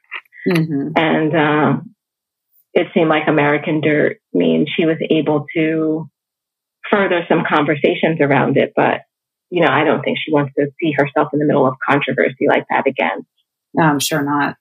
[0.47, 0.91] Mm-hmm.
[0.95, 1.95] And um,
[2.73, 6.09] it seemed like American Dirt means she was able to
[6.89, 8.73] further some conversations around it.
[8.75, 9.01] But,
[9.49, 12.47] you know, I don't think she wants to see herself in the middle of controversy
[12.47, 13.25] like that again.
[13.73, 14.55] No, I'm sure not.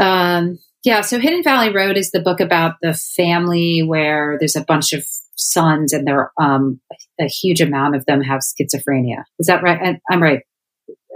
[0.00, 4.64] Um, yeah, so Hidden Valley Road is the book about the family where there's a
[4.64, 5.04] bunch of
[5.36, 6.80] sons and there um,
[7.20, 9.24] a huge amount of them have schizophrenia.
[9.38, 10.00] Is that right?
[10.10, 10.40] I'm right.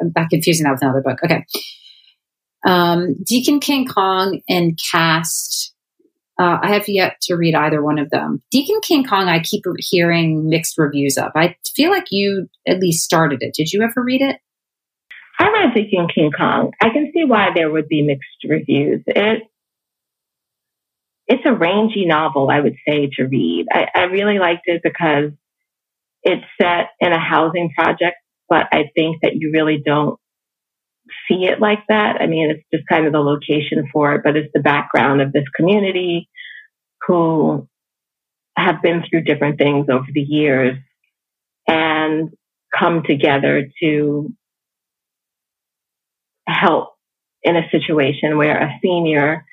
[0.01, 1.19] I'm back confusing that with another book.
[1.25, 1.45] Okay.
[2.67, 5.75] Um, Deacon King Kong and Caste.
[6.41, 8.43] Uh, I have yet to read either one of them.
[8.53, 11.33] Deacon King Kong, I keep hearing mixed reviews of.
[11.35, 13.55] I feel like you at least started it.
[13.55, 14.37] Did you ever read it?
[15.41, 16.73] I read Deacon King Kong.
[16.81, 19.03] I can see why there would be mixed reviews.
[19.07, 19.43] It
[21.29, 23.67] it's a rangy novel, I would say, to read.
[23.71, 25.33] I, I really liked it because
[26.23, 28.17] it's set in a housing project,
[28.49, 30.19] but I think that you really don't
[31.29, 32.21] see it like that.
[32.21, 35.33] I mean, it's just kind of the location for it, but it's the background of
[35.33, 36.29] this community
[37.07, 37.69] who
[38.57, 40.77] have been through different things over the years
[41.67, 42.31] and
[42.77, 44.33] come together to
[46.47, 46.95] help
[47.43, 49.45] in a situation where a senior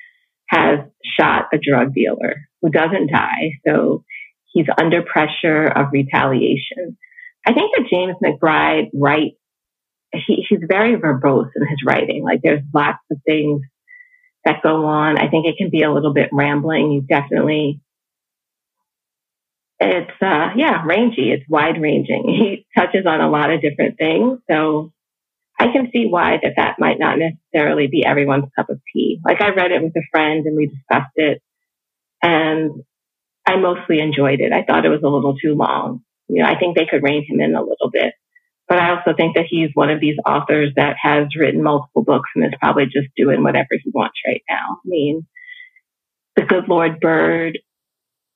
[0.48, 0.80] has
[1.18, 3.58] shot a drug dealer who doesn't die.
[3.66, 4.04] So
[4.52, 6.96] he's under pressure of retaliation.
[7.46, 9.36] I think that James McBride writes,
[10.12, 12.22] he, he's very verbose in his writing.
[12.24, 13.62] Like there's lots of things
[14.44, 15.18] that go on.
[15.18, 16.92] I think it can be a little bit rambling.
[16.92, 17.80] You definitely,
[19.78, 21.32] it's, uh, yeah, rangy.
[21.32, 22.24] It's wide ranging.
[22.26, 24.38] He touches on a lot of different things.
[24.50, 24.92] So
[25.58, 29.20] I can see why that that might not necessarily be everyone's cup of tea.
[29.24, 31.42] Like I read it with a friend and we discussed it
[32.22, 32.70] and
[33.46, 34.52] I mostly enjoyed it.
[34.52, 36.00] I thought it was a little too long.
[36.28, 38.12] You know, I think they could rein him in a little bit.
[38.68, 42.28] But I also think that he's one of these authors that has written multiple books
[42.34, 44.78] and is probably just doing whatever he wants right now.
[44.84, 45.26] I mean,
[46.34, 47.58] The Good Lord Bird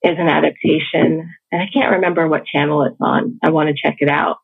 [0.05, 3.41] is an adaptation, and I can't remember what channel it's on.
[3.43, 4.37] I want to check it out.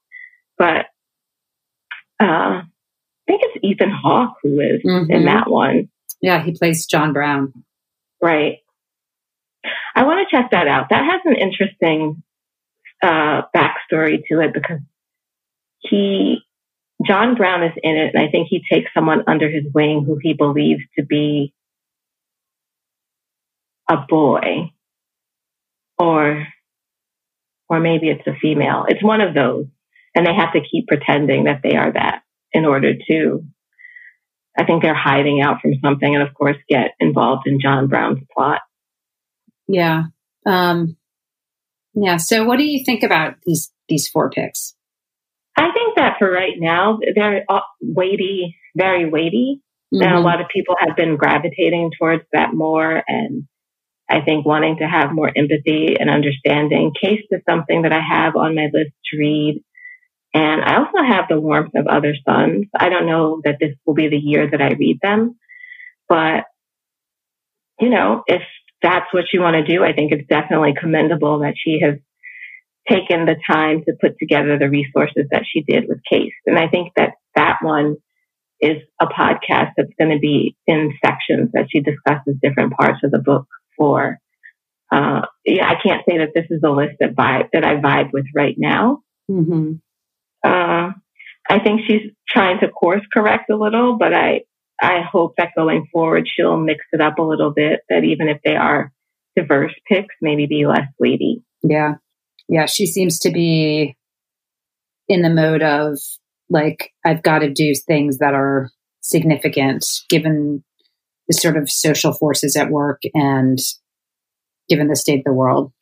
[0.59, 0.87] But
[2.21, 2.65] uh, I
[3.27, 5.11] think it's Ethan Hawke who is mm-hmm.
[5.11, 5.89] in that one.
[6.21, 7.53] Yeah, he plays John Brown.
[8.23, 8.59] Right.
[9.95, 10.89] I want to check that out.
[10.91, 12.23] That has an interesting
[13.03, 14.81] uh, backstory to it because
[15.81, 16.39] he,
[17.07, 20.19] John Brown is in it, and I think he takes someone under his wing who
[20.21, 21.53] he believes to be
[23.89, 24.73] a boy,
[25.99, 26.47] or,
[27.69, 28.87] or maybe it's a female.
[28.89, 29.67] It's one of those,
[30.17, 33.45] and they have to keep pretending that they are that in order to.
[34.59, 38.21] I think they're hiding out from something, and of course, get involved in John Brown's
[38.35, 38.63] plot.
[39.69, 40.05] Yeah.
[40.47, 40.97] Um,
[41.95, 42.17] yeah.
[42.17, 44.75] So, what do you think about these these four picks?
[45.57, 47.45] I think that for right now, they're
[47.81, 49.63] weighty, very weighty.
[49.95, 50.03] Mm-hmm.
[50.03, 53.03] And a lot of people have been gravitating towards that more.
[53.07, 53.45] And
[54.09, 56.93] I think wanting to have more empathy and understanding.
[57.01, 59.63] Caste is something that I have on my list to read.
[60.37, 62.67] And I also have the warmth of other suns.
[62.79, 65.37] I don't know that this will be the year that I read them,
[66.11, 66.45] but
[67.81, 68.43] you know, if
[68.83, 71.95] that's what you want to do, I think it's definitely commendable that she has
[72.87, 76.35] taken the time to put together the resources that she did with Caste.
[76.45, 77.97] And I think that that one
[78.61, 83.11] is a podcast that's going to be in sections that she discusses different parts of
[83.11, 83.47] the book
[83.79, 84.19] for.
[84.93, 88.13] Uh, yeah, I can't say that this is a list that vibe that I vibe
[88.13, 89.01] with right now.
[89.31, 89.77] Mm-hmm.
[90.45, 90.91] Uh,
[91.49, 94.43] I think she's trying to course correct a little, but I
[94.81, 97.81] I hope that going forward she'll mix it up a little bit.
[97.89, 98.93] That even if they are
[99.37, 101.43] diverse picks, maybe be less weighty.
[101.63, 101.95] Yeah,
[102.49, 103.97] yeah, she seems to be
[105.09, 105.99] in the mode of
[106.49, 108.71] like, I've got to do things that are
[109.01, 110.65] significant given
[111.29, 113.59] the sort of social forces at work and
[114.69, 115.73] given the state of the world.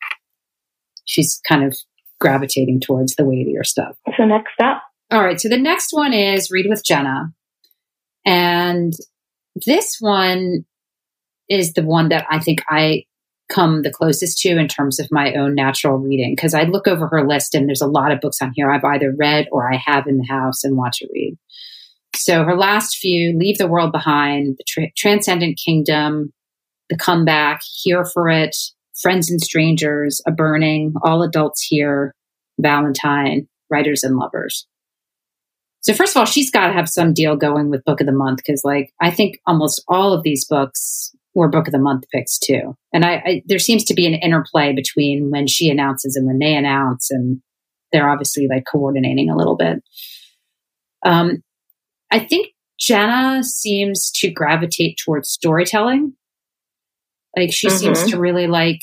[1.04, 1.76] She's kind of
[2.24, 3.96] gravitating towards the weightier stuff.
[4.16, 4.82] So, next up.
[5.10, 5.38] All right.
[5.38, 7.32] So, the next one is Read with Jenna.
[8.24, 8.94] And
[9.66, 10.64] this one
[11.50, 13.04] is the one that I think I
[13.52, 17.06] come the closest to in terms of my own natural reading because I look over
[17.08, 19.76] her list and there's a lot of books on here I've either read or I
[19.76, 21.36] have in the house and watch it read.
[22.16, 26.32] So her last few, Leave the World Behind, The Tra- Transcendent Kingdom,
[26.88, 28.56] The Comeback, Here for It,
[29.00, 32.14] Friends and Strangers, A Burning, All Adults Here,
[32.60, 34.66] Valentine, Writers and Lovers.
[35.80, 38.12] So first of all, she's got to have some deal going with Book of the
[38.12, 42.04] Month because, like, I think almost all of these books or book of the month
[42.12, 42.76] picks too.
[42.92, 46.38] And I, I, there seems to be an interplay between when she announces and when
[46.38, 47.42] they announce, and
[47.92, 49.82] they're obviously like coordinating a little bit.
[51.04, 51.42] Um,
[52.10, 56.14] I think Jenna seems to gravitate towards storytelling.
[57.36, 57.76] Like she mm-hmm.
[57.76, 58.80] seems to really like,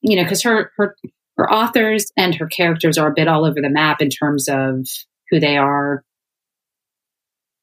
[0.00, 0.96] you know, because her her
[1.36, 4.86] her authors and her characters are a bit all over the map in terms of
[5.30, 6.04] who they are,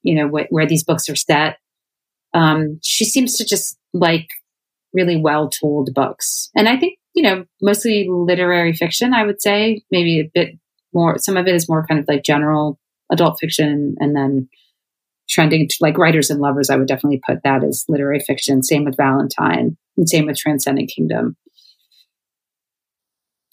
[0.03, 1.57] you know, wh- where these books are set.
[2.33, 4.29] Um, she seems to just like
[4.93, 6.49] really well told books.
[6.55, 10.57] And I think, you know, mostly literary fiction, I would say, maybe a bit
[10.93, 12.79] more, some of it is more kind of like general
[13.11, 14.49] adult fiction and then
[15.29, 16.69] trending like writers and lovers.
[16.69, 18.63] I would definitely put that as literary fiction.
[18.63, 21.37] Same with Valentine and same with Transcendent Kingdom.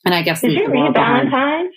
[0.05, 1.71] And I guess did you read Valentine?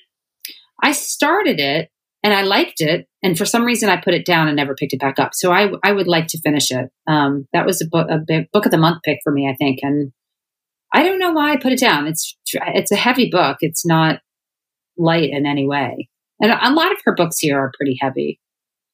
[0.81, 1.89] I started it
[2.23, 3.07] and I liked it.
[3.23, 5.31] And for some reason, I put it down and never picked it back up.
[5.33, 6.89] So I, I would like to finish it.
[7.07, 9.55] Um, that was a book, a big book of the month pick for me, I
[9.55, 9.79] think.
[9.81, 10.11] And
[10.93, 12.07] I don't know why I put it down.
[12.07, 13.57] It's, it's a heavy book.
[13.61, 14.19] It's not
[14.97, 16.09] light in any way.
[16.39, 18.39] And a lot of her books here are pretty heavy.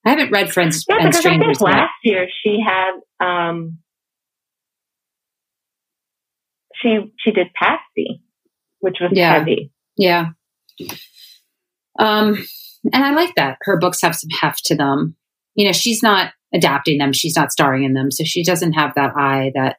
[0.05, 1.57] I haven't read Friends yeah, and Strangers.
[1.57, 3.79] I think last year she had, um,
[6.75, 8.21] she, she did Patsy,
[8.79, 9.39] which was yeah.
[9.39, 9.71] heavy.
[9.97, 10.29] Yeah.
[11.97, 12.45] Um,
[12.93, 13.57] and I like that.
[13.61, 15.15] Her books have some heft to them.
[15.55, 18.11] You know, she's not adapting them, she's not starring in them.
[18.11, 19.77] So she doesn't have that eye that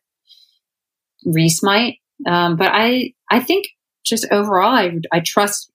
[1.24, 1.98] Reese might.
[2.26, 3.66] Um, but I, I think
[4.04, 5.70] just overall, I, I trust,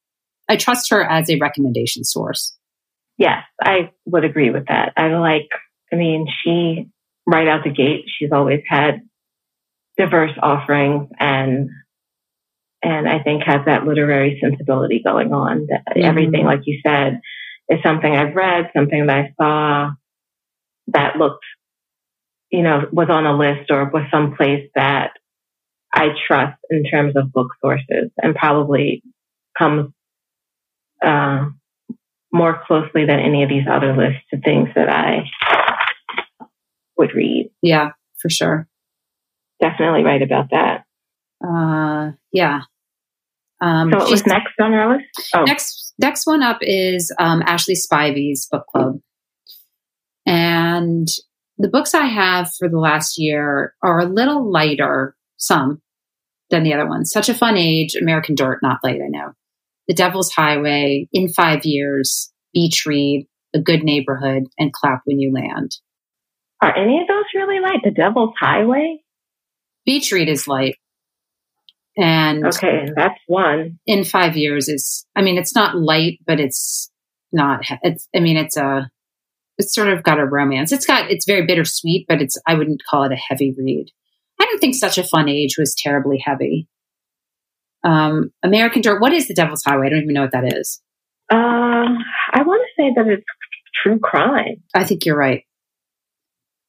[0.50, 2.58] I trust her as a recommendation source.
[3.18, 4.94] Yes, I would agree with that.
[4.98, 5.50] I like,
[5.92, 6.90] I mean, she,
[7.28, 9.02] right out the gate, she's always had
[9.98, 11.70] diverse offerings and
[12.84, 15.68] and I think has that literary sensibility going on.
[15.70, 16.04] That mm-hmm.
[16.04, 17.20] Everything, like you said,
[17.70, 19.92] is something I've read, something that I saw
[20.88, 21.46] that looked,
[22.50, 25.12] you know, was on a list or was someplace that
[25.94, 29.04] I trust in terms of book sources and probably
[29.58, 29.92] comes
[31.06, 31.50] uh,
[32.32, 35.26] more closely than any of these other lists to things that I
[36.98, 37.52] would read.
[37.62, 38.68] Yeah, for sure.
[39.60, 40.86] Definitely right about that.
[41.46, 42.62] Uh, yeah.
[43.62, 45.30] Um, so what was next on our list?
[45.36, 45.44] Oh.
[45.44, 49.00] Next, next one up is um, Ashley Spivey's book club,
[50.26, 51.08] and
[51.58, 55.82] the books I have for the last year are a little lighter, some
[56.50, 57.12] than the other ones.
[57.12, 59.34] Such a fun age, American Dirt, not light, I know.
[59.88, 65.34] The Devil's Highway, In Five Years, Beach Read, The Good Neighborhood, and Clap When You
[65.34, 65.72] Land.
[66.62, 67.80] Are any of those really light?
[67.84, 69.00] The Devil's Highway?
[69.86, 70.76] Beach Read is light.
[71.98, 73.80] And okay, that's one.
[73.86, 76.90] In five years is, I mean, it's not light, but it's
[77.34, 77.66] not.
[77.82, 78.90] It's, I mean, it's a,
[79.58, 80.72] it's sort of got a romance.
[80.72, 83.88] It's got, it's very bittersweet, but it's, I wouldn't call it a heavy read.
[84.40, 86.68] I don't think such a fun age was terribly heavy.
[87.84, 89.02] Um, American Dirt.
[89.02, 89.88] What is the Devil's Highway?
[89.88, 90.82] I don't even know what that is.
[91.32, 91.98] Um,
[92.34, 93.24] I want to say that it's
[93.82, 94.64] true crime.
[94.76, 95.44] I think you're right.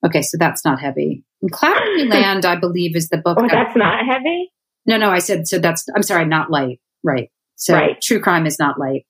[0.05, 1.25] Okay, so that's not heavy.
[1.43, 3.39] And Clap When You Land, I believe, is the book.
[3.41, 4.53] Oh, that's not heavy.
[4.87, 5.59] No, no, I said so.
[5.59, 6.81] That's I'm sorry, not light.
[7.05, 7.31] Right.
[7.57, 8.01] So right.
[8.01, 9.07] true crime is not light.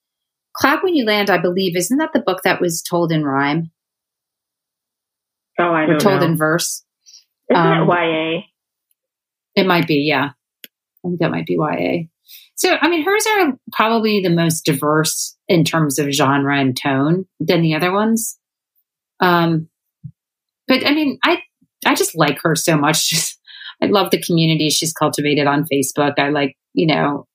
[0.55, 3.70] Clap When You Land, I believe, isn't that the book that was told in rhyme?
[5.59, 6.26] Oh, I don't or told know.
[6.26, 6.84] in verse.
[7.50, 8.40] Isn't um, it YA?
[9.55, 10.30] It might be, yeah.
[11.05, 12.05] I think that might be YA.
[12.55, 17.26] So, I mean, hers are probably the most diverse in terms of genre and tone
[17.40, 18.38] than the other ones.
[19.20, 19.68] Um,
[20.68, 21.42] but I mean, I
[21.84, 23.09] I just like her so much.
[23.11, 23.38] Just
[23.82, 26.12] I love the community she's cultivated on Facebook.
[26.16, 27.26] I like, you know,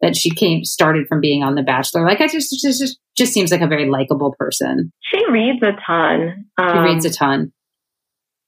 [0.00, 2.06] that she came started from being on The Bachelor.
[2.06, 4.90] Like, I just just just, just seems like a very likable person.
[5.02, 6.46] She reads a ton.
[6.56, 7.52] Um, she reads a ton.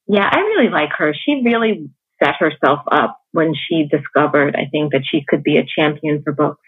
[0.08, 1.14] Yeah, I really like her.
[1.14, 1.90] She really
[2.22, 6.32] set herself up when she discovered, I think, that she could be a champion for
[6.32, 6.62] books.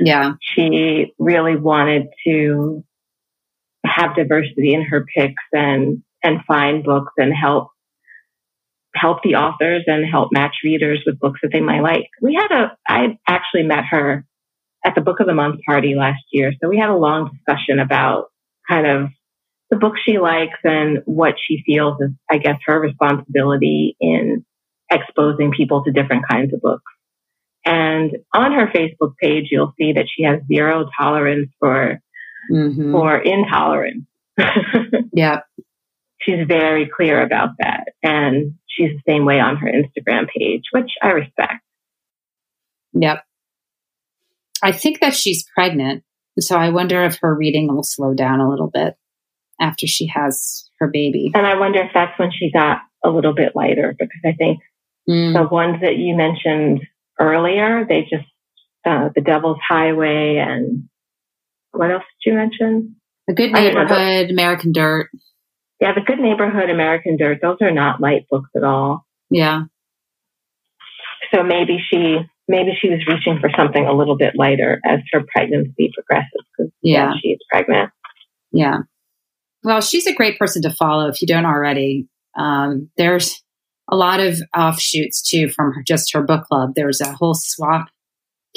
[0.00, 0.32] Yeah.
[0.40, 2.82] She really wanted to
[3.84, 7.68] have diversity in her picks and and find books and help
[8.94, 12.08] help the authors and help match readers with books that they might like.
[12.22, 14.24] We had a I actually met her
[14.84, 16.52] at the book of the month party last year.
[16.62, 18.26] So we had a long discussion about
[18.68, 19.10] kind of
[19.70, 24.44] the book she likes and what she feels is I guess her responsibility in
[24.90, 26.84] exposing people to different kinds of books.
[27.64, 32.00] And on her Facebook page, you'll see that she has zero tolerance for
[32.50, 32.92] mm-hmm.
[32.92, 34.06] for intolerance.
[35.12, 35.40] yeah.
[36.20, 37.88] She's very clear about that.
[38.02, 41.62] And she's the same way on her Instagram page, which I respect.
[42.94, 43.22] Yep.
[44.62, 46.02] I think that she's pregnant.
[46.38, 48.94] So I wonder if her reading will slow down a little bit
[49.60, 51.30] after she has her baby.
[51.34, 54.60] And I wonder if that's when she got a little bit lighter because I think
[55.08, 55.34] Mm.
[55.34, 56.86] The ones that you mentioned
[57.20, 58.26] earlier, they just,
[58.84, 60.88] uh, the Devil's Highway and
[61.72, 62.96] what else did you mention?
[63.26, 65.10] The Good Neighborhood, American Dirt.
[65.80, 69.06] Yeah, The Good Neighborhood, American Dirt, those are not light books at all.
[69.30, 69.64] Yeah.
[71.34, 75.24] So maybe she, maybe she was reaching for something a little bit lighter as her
[75.34, 77.10] pregnancy progresses because yeah.
[77.10, 77.90] yeah, she's pregnant.
[78.52, 78.78] Yeah.
[79.62, 82.06] Well, she's a great person to follow if you don't already.
[82.38, 83.42] Um, there's
[83.90, 86.72] a lot of offshoots too from her, just her book club.
[86.74, 87.88] There's a whole swap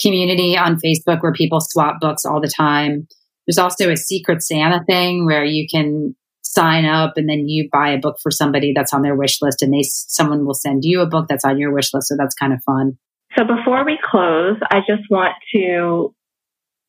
[0.02, 3.08] community on Facebook where people swap books all the time.
[3.46, 7.90] There's also a secret Santa thing where you can sign up and then you buy
[7.90, 11.02] a book for somebody that's on their wish list and they someone will send you
[11.02, 12.98] a book that's on your wish list so that's kind of fun.
[13.38, 16.14] So before we close, I just want to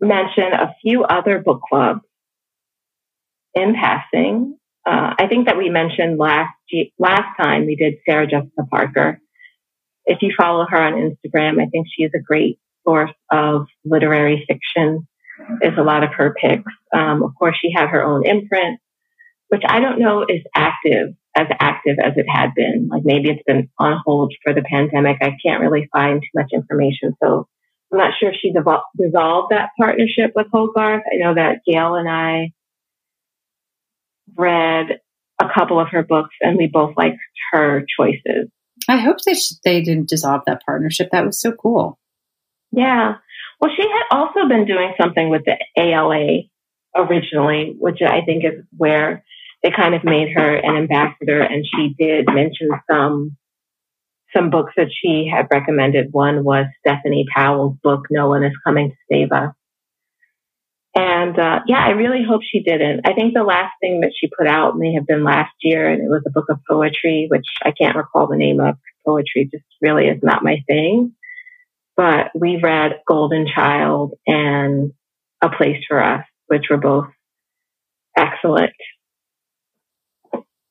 [0.01, 2.01] mention a few other book clubs
[3.55, 6.55] in passing uh, I think that we mentioned last
[6.99, 9.21] last time we did Sarah Jessica Parker.
[10.07, 14.45] If you follow her on Instagram, I think she is a great source of literary
[14.49, 15.07] fiction.
[15.63, 16.71] Is a lot of her picks.
[16.95, 18.79] Um, of course, she had her own imprint,
[19.49, 22.89] which I don't know is active as active as it had been.
[22.91, 25.17] Like maybe it's been on hold for the pandemic.
[25.23, 27.49] I can't really find too much information, so
[27.91, 31.03] I'm not sure if she dissolved that partnership with Hogarth.
[31.11, 32.53] I know that Gayle and I
[34.37, 35.01] read
[35.41, 37.19] a couple of her books and we both liked
[37.53, 38.51] her choices.
[38.89, 41.11] I hope that they didn't dissolve that partnership.
[41.13, 41.99] That was so cool.
[42.73, 43.15] Yeah.
[43.61, 46.43] Well, she had also been doing something with the ALA
[46.97, 49.25] originally, which I think is where
[49.63, 51.43] they kind of made her an ambassador.
[51.43, 53.37] And she did mention some
[54.35, 56.13] some books that she had recommended.
[56.13, 59.53] One was Stephanie Powell's book, No One Is Coming to Save Us.
[61.01, 63.09] And uh, yeah, I really hope she didn't.
[63.09, 66.03] I think the last thing that she put out may have been last year, and
[66.03, 68.75] it was a book of poetry, which I can't recall the name of.
[69.07, 71.15] Poetry just really is not my thing.
[71.97, 74.93] But we read Golden Child and
[75.41, 77.07] A Place for Us, which were both
[78.15, 78.75] excellent.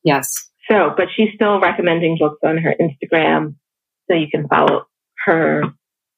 [0.03, 0.51] Yes.
[0.69, 3.55] So, but she's still recommending books on her Instagram,
[4.07, 4.85] so you can follow
[5.25, 5.63] her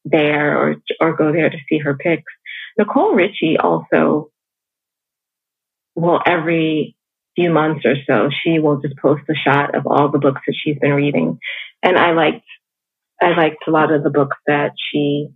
[0.03, 2.34] there or or go there to see her picks.
[2.78, 4.32] Nicole Richie also
[5.95, 6.95] will every
[7.36, 10.55] few months or so she will just post a shot of all the books that
[10.55, 11.39] she's been reading,
[11.84, 12.45] and I liked
[13.22, 15.28] I liked a lot of the books that she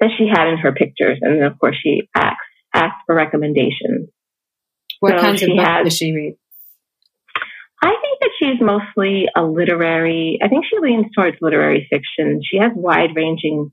[0.00, 2.36] that she had in her pictures, and then of course she asked
[2.74, 4.08] asked for recommendations.
[5.00, 6.36] What so kinds of books has, does she read?
[7.82, 10.38] I think that she's mostly a literary.
[10.42, 12.40] I think she leans towards literary fiction.
[12.44, 13.72] She has wide ranging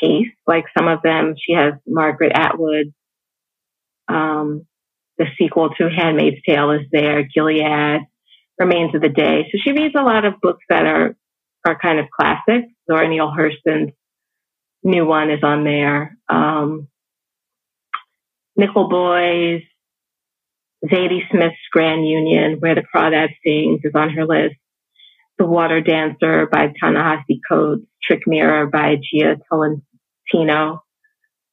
[0.00, 0.36] taste.
[0.46, 2.92] Like some of them, she has Margaret Atwood.
[4.08, 4.66] Um,
[5.18, 7.22] the sequel to Handmaid's Tale is there.
[7.22, 8.00] Gilead,
[8.58, 9.48] Remains of the Day.
[9.50, 11.16] So she reads a lot of books that are
[11.66, 12.68] are kind of classics.
[12.90, 13.92] Zora Neale Hurston's
[14.82, 16.16] new one is on there.
[16.28, 16.88] Um,
[18.56, 19.62] Nickel Boys,
[20.84, 24.56] Zadie Smith's Grand Union, Where the Crawdads Sings is on her list.
[25.40, 30.82] The Water Dancer by Ta-Nehisi Coates, Trick Mirror by Jia Tolentino.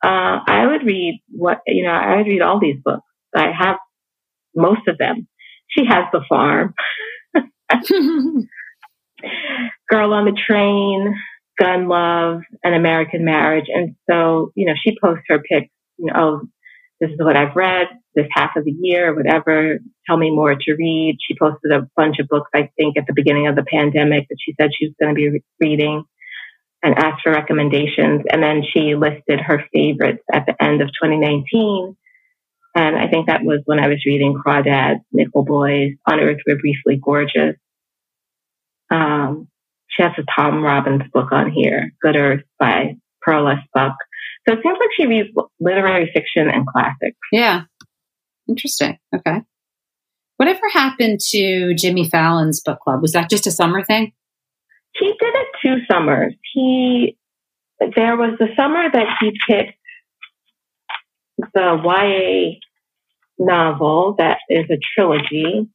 [0.03, 3.07] Uh, I would read what, you know, I would read all these books.
[3.33, 3.77] I have
[4.53, 5.29] most of them.
[5.69, 6.73] She has The Farm.
[9.89, 11.15] Girl on the Train,
[11.57, 13.67] Gun Love, and American Marriage.
[13.73, 16.41] And so, you know, she posts her picks, you know,
[16.99, 19.77] this is what I've read this half of the year, whatever.
[20.07, 21.17] Tell me more to read.
[21.25, 24.37] She posted a bunch of books, I think, at the beginning of the pandemic that
[24.43, 26.03] she said she was going to be re- reading
[26.81, 28.23] and asked for recommendations.
[28.31, 31.95] And then she listed her favorites at the end of 2019.
[32.75, 36.57] And I think that was when I was reading Crawdads, Nickel Boys, On Earth We're
[36.57, 37.55] Briefly Gorgeous.
[38.89, 39.47] Um,
[39.89, 43.59] she has a Tom Robbins book on here, Good Earth by Pearl S.
[43.73, 43.95] Buck.
[44.47, 47.17] So it seems like she reads literary fiction and classics.
[47.32, 47.63] Yeah.
[48.47, 48.97] Interesting.
[49.15, 49.41] Okay.
[50.38, 53.01] Whatever happened to Jimmy Fallon's book club?
[53.01, 54.13] Was that just a summer thing?
[54.93, 56.34] He did it two summers.
[56.53, 57.17] He
[57.95, 59.78] there was the summer that he picked
[61.53, 62.59] the YA
[63.38, 65.69] novel that is a trilogy.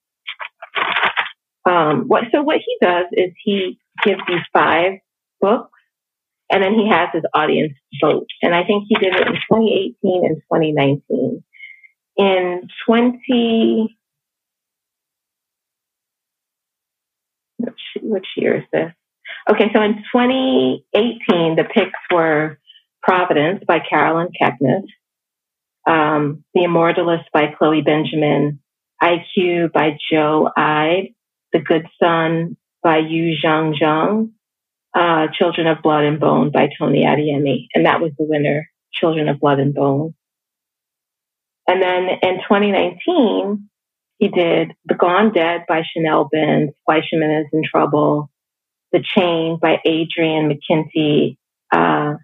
[1.69, 4.95] Um, what so what he does is he gives you five
[5.41, 5.71] books
[6.53, 8.27] and then he has his audience vote.
[8.43, 11.43] And I think he did it in 2018 and 2019.
[12.19, 13.97] In 20,
[18.03, 18.93] which, year is this?
[19.51, 22.59] Okay, so in 2018, the picks were
[23.03, 24.89] Providence by Caroline Kepnes,
[25.89, 28.61] um, The Immortalist by Chloe Benjamin,
[29.03, 31.15] IQ by Joe Ide,
[31.53, 34.33] The Good Son by You-Jeong Jeong,
[34.95, 37.67] uh, Children of Blood and Bone by Tomi Adeyemi.
[37.75, 40.15] And that was the winner, Children of Blood and Bone.
[41.67, 43.69] And then in 2019,
[44.19, 48.31] he did The Gone Dead by Chanelle Benz, Fleishman is in Trouble,
[48.93, 51.37] The Chain by Adrian McKinty,
[51.73, 52.15] uh,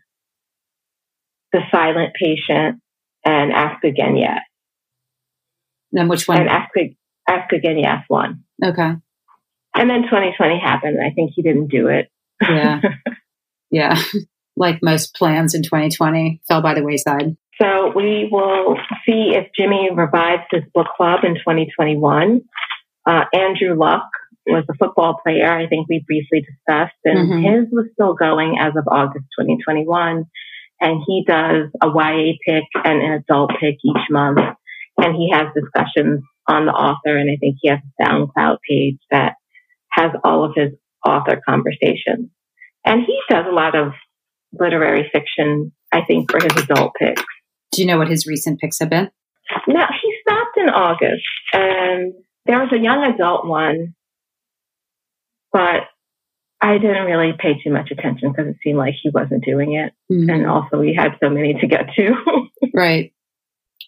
[1.53, 2.81] The Silent Patient,
[3.25, 4.41] and Ask Again Yes.
[5.93, 6.41] And which one?
[6.41, 6.71] And Ask,
[7.29, 8.45] Ask Again Yes one.
[8.63, 8.93] Okay.
[9.75, 10.99] And then 2020 happened.
[11.05, 12.11] I think he didn't do it.
[12.41, 12.81] Yeah.
[13.71, 14.01] yeah.
[14.61, 17.37] Like most plans in 2020 fell by the wayside.
[17.63, 18.77] So we will
[19.07, 22.41] see if Jimmy revives his book club in 2021.
[23.07, 24.03] Uh, Andrew Luck
[24.47, 25.49] was a football player.
[25.49, 27.43] I think we briefly discussed, and mm-hmm.
[27.43, 30.25] his was still going as of August 2021.
[30.81, 34.41] And he does a YA pick and an adult pick each month.
[34.97, 37.17] And he has discussions on the author.
[37.17, 39.35] And I think he has a SoundCloud page that
[39.91, 40.73] has all of his
[41.09, 42.31] author conversations.
[42.85, 43.93] And he does a lot of
[44.53, 47.23] literary fiction, I think, for his adult picks.
[47.73, 49.11] Do you know what his recent picks have been?
[49.67, 52.13] No, he stopped in August, and
[52.47, 53.95] there was a young adult one,
[55.53, 55.83] but
[56.61, 59.93] I didn't really pay too much attention because it seemed like he wasn't doing it,
[60.13, 60.29] mm-hmm.
[60.29, 62.15] and also we had so many to get to.
[62.75, 63.13] right.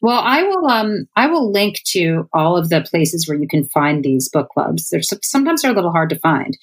[0.02, 0.66] Well, I will.
[0.66, 4.48] Um, I will link to all of the places where you can find these book
[4.48, 4.88] clubs.
[4.88, 6.56] They're sometimes they're a little hard to find,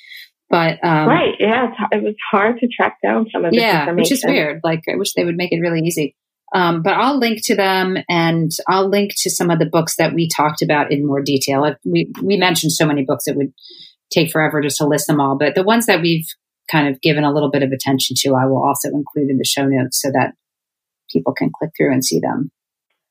[0.50, 4.12] but um, right, yeah, it was hard to track down some of this yeah, which
[4.12, 4.62] is weird.
[4.64, 6.16] Like I wish they would make it really easy.
[6.54, 10.14] Um, but I'll link to them and I'll link to some of the books that
[10.14, 11.76] we talked about in more detail.
[11.84, 13.52] We, we mentioned so many books it would
[14.12, 16.26] take forever just to list them all, but the ones that we've
[16.72, 19.46] kind of given a little bit of attention to, I will also include in the
[19.46, 20.34] show notes so that
[21.12, 22.52] people can click through and see them.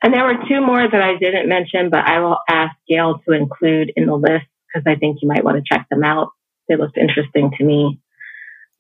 [0.03, 3.35] And there were two more that I didn't mention, but I will ask Gayle to
[3.35, 6.29] include in the list because I think you might want to check them out.
[6.69, 8.01] They looked interesting to me.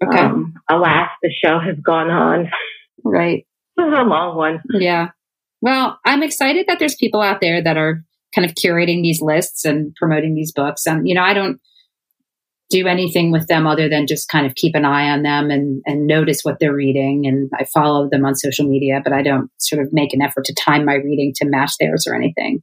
[0.04, 0.18] Okay.
[0.18, 2.50] Um, alas, the show has gone on.
[3.04, 3.46] right.
[3.76, 4.60] This is a long one.
[4.70, 5.08] Yeah.
[5.60, 9.64] Well, I'm excited that there's people out there that are kind of curating these lists
[9.64, 10.86] and promoting these books.
[10.86, 11.60] And, you know, I don't
[12.68, 15.82] do anything with them other than just kind of keep an eye on them and,
[15.86, 17.24] and notice what they're reading.
[17.26, 20.44] And I follow them on social media, but I don't sort of make an effort
[20.46, 22.60] to time my reading to match theirs or anything.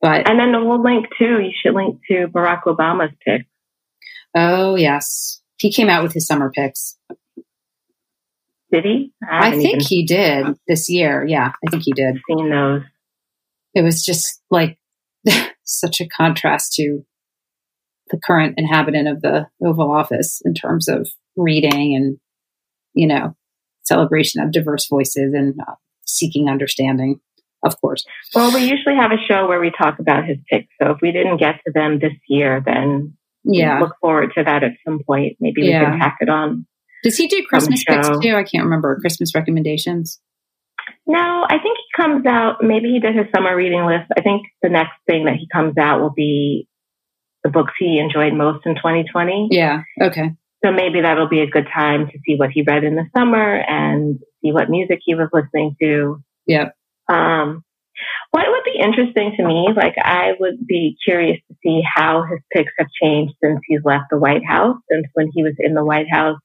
[0.00, 1.40] But, And then we'll link too.
[1.40, 3.46] You should link to Barack Obama's pick.
[4.34, 5.40] Oh, yes.
[5.58, 6.96] He came out with his summer picks.
[8.70, 9.12] Did he?
[9.28, 11.24] I haven't think he did this year.
[11.26, 12.18] Yeah, I think he did.
[12.28, 12.82] seen those.
[13.74, 14.78] it was just like
[15.64, 17.04] such a contrast to
[18.10, 22.18] the current inhabitant of the Oval Office in terms of reading and,
[22.94, 23.36] you know,
[23.84, 25.74] celebration of diverse voices and uh,
[26.04, 27.20] seeking understanding,
[27.64, 28.04] of course.
[28.34, 30.68] Well, we usually have a show where we talk about his picks.
[30.80, 33.17] So if we didn't get to them this year, then
[33.48, 33.80] Yeah.
[33.80, 35.36] look forward to that at some point.
[35.40, 35.90] Maybe we Yeah.
[35.90, 36.66] can tack it on.
[37.02, 38.34] Does he do Christmas picks too?
[38.34, 38.98] I can't remember.
[39.00, 40.20] Christmas recommendations.
[41.06, 42.56] No, I think he comes out.
[42.62, 44.10] Maybe he did his summer reading list.
[44.16, 46.66] I think the next thing that he comes out will be
[47.44, 49.48] the books he enjoyed most in 2020.
[49.50, 49.82] Yeah.
[50.02, 50.32] Okay.
[50.64, 53.54] So maybe that'll be a good time to see what he read in the summer
[53.60, 56.20] and see what music he was listening to.
[56.46, 56.74] Yep.
[57.08, 57.67] Um, what would be
[58.78, 63.34] interesting to me, like I would be curious to see how his picks have changed
[63.42, 64.76] since he's left the White House.
[64.90, 66.38] Since when he was in the White House,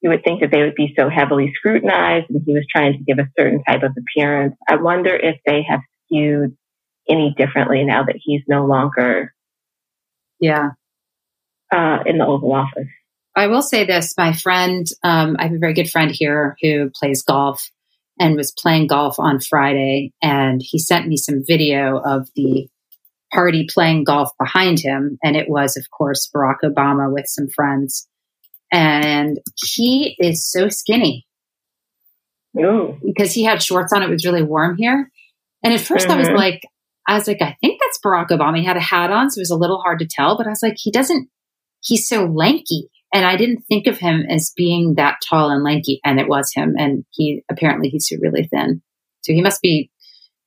[0.00, 3.04] you would think that they would be so heavily scrutinized and he was trying to
[3.04, 4.54] give a certain type of appearance.
[4.68, 6.56] I wonder if they have skewed
[7.08, 9.34] any differently now that he's no longer
[10.40, 10.70] Yeah.
[11.72, 12.88] uh, in the Oval Office.
[13.36, 16.90] I will say this my friend, um, I have a very good friend here who
[16.98, 17.70] plays golf
[18.20, 20.12] and was playing golf on Friday.
[20.22, 22.68] And he sent me some video of the
[23.32, 25.18] party playing golf behind him.
[25.24, 28.06] And it was, of course, Barack Obama with some friends.
[28.70, 31.26] And he is so skinny
[32.58, 32.98] Ooh.
[33.04, 34.02] because he had shorts on.
[34.02, 35.10] It was really warm here.
[35.64, 36.36] And at 1st I was Mhm.
[36.36, 36.62] like,
[37.08, 38.58] I was like, I think that's Barack Obama.
[38.58, 40.50] He had a hat on, so it was a little hard to tell, but I
[40.50, 41.28] was like, he doesn't,
[41.80, 42.88] he's so lanky.
[43.12, 46.00] And I didn't think of him as being that tall and lanky.
[46.04, 46.74] And it was him.
[46.78, 48.82] And he apparently he's really thin.
[49.22, 49.90] So he must be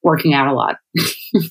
[0.02, 0.78] working out a lot.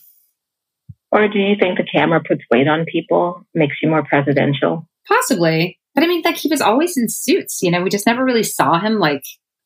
[1.12, 4.88] Or do you think the camera puts weight on people, makes you more presidential?
[5.06, 5.78] Possibly.
[5.94, 8.42] But I mean, like he was always in suits, you know, we just never really
[8.42, 9.22] saw him like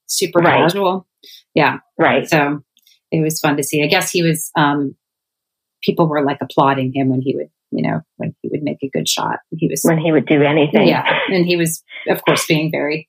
[0.06, 0.62] super Right.
[0.62, 1.06] casual.
[1.54, 1.78] Yeah.
[1.96, 2.28] Right.
[2.28, 2.62] So
[3.12, 3.82] it was fun to see.
[3.84, 4.96] I guess he was, um,
[5.84, 8.90] people were like applauding him when he would, you know, when he would make a
[8.92, 9.38] good shot.
[9.50, 10.88] He was, When he would do anything.
[10.88, 11.04] yeah.
[11.28, 13.08] And he was, of course, being very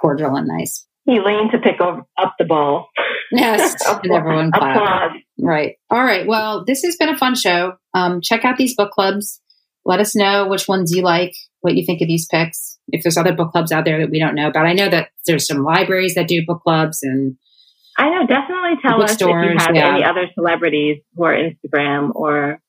[0.00, 0.86] cordial and nice.
[1.04, 2.88] He leaned to pick o- up the ball.
[3.32, 3.76] Yes.
[4.02, 5.16] and everyone clapped.
[5.38, 5.76] Right.
[5.90, 6.26] All right.
[6.26, 7.74] Well, this has been a fun show.
[7.94, 9.40] Um, check out these book clubs.
[9.84, 12.78] Let us know which ones you like, what you think of these picks.
[12.88, 15.08] If there's other book clubs out there that we don't know about, I know that
[15.26, 17.36] there's some libraries that do book clubs, and
[17.96, 18.26] I know.
[18.26, 19.94] Definitely tell us if you have yeah.
[19.94, 22.60] any other celebrities who are Instagram or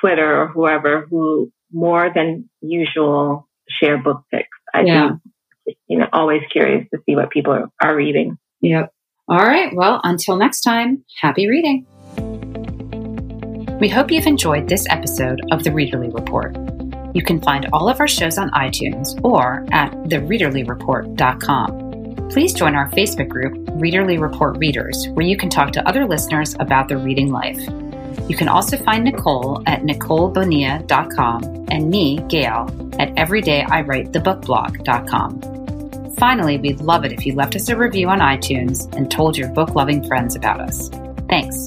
[0.00, 4.48] Twitter or whoever who more than usual share book picks.
[4.74, 5.10] I'd Yeah.
[5.66, 8.36] be, you know, always curious to see what people are, are reading.
[8.60, 8.92] yep.
[9.28, 9.72] All right.
[9.74, 11.86] Well, until next time, happy reading.
[13.80, 16.56] We hope you've enjoyed this episode of the Readerly Report.
[17.14, 22.28] You can find all of our shows on iTunes or at thereaderlyreport.com.
[22.30, 26.54] Please join our Facebook group, Readerly Report Readers, where you can talk to other listeners
[26.60, 27.58] about their reading life.
[28.28, 32.68] You can also find Nicole at NicoleBonia.com and me, Gayle,
[32.98, 36.14] at EverydayIWriteTheBookBlog.com.
[36.16, 39.48] Finally, we'd love it if you left us a review on iTunes and told your
[39.48, 40.90] book loving friends about us.
[41.28, 41.66] Thanks.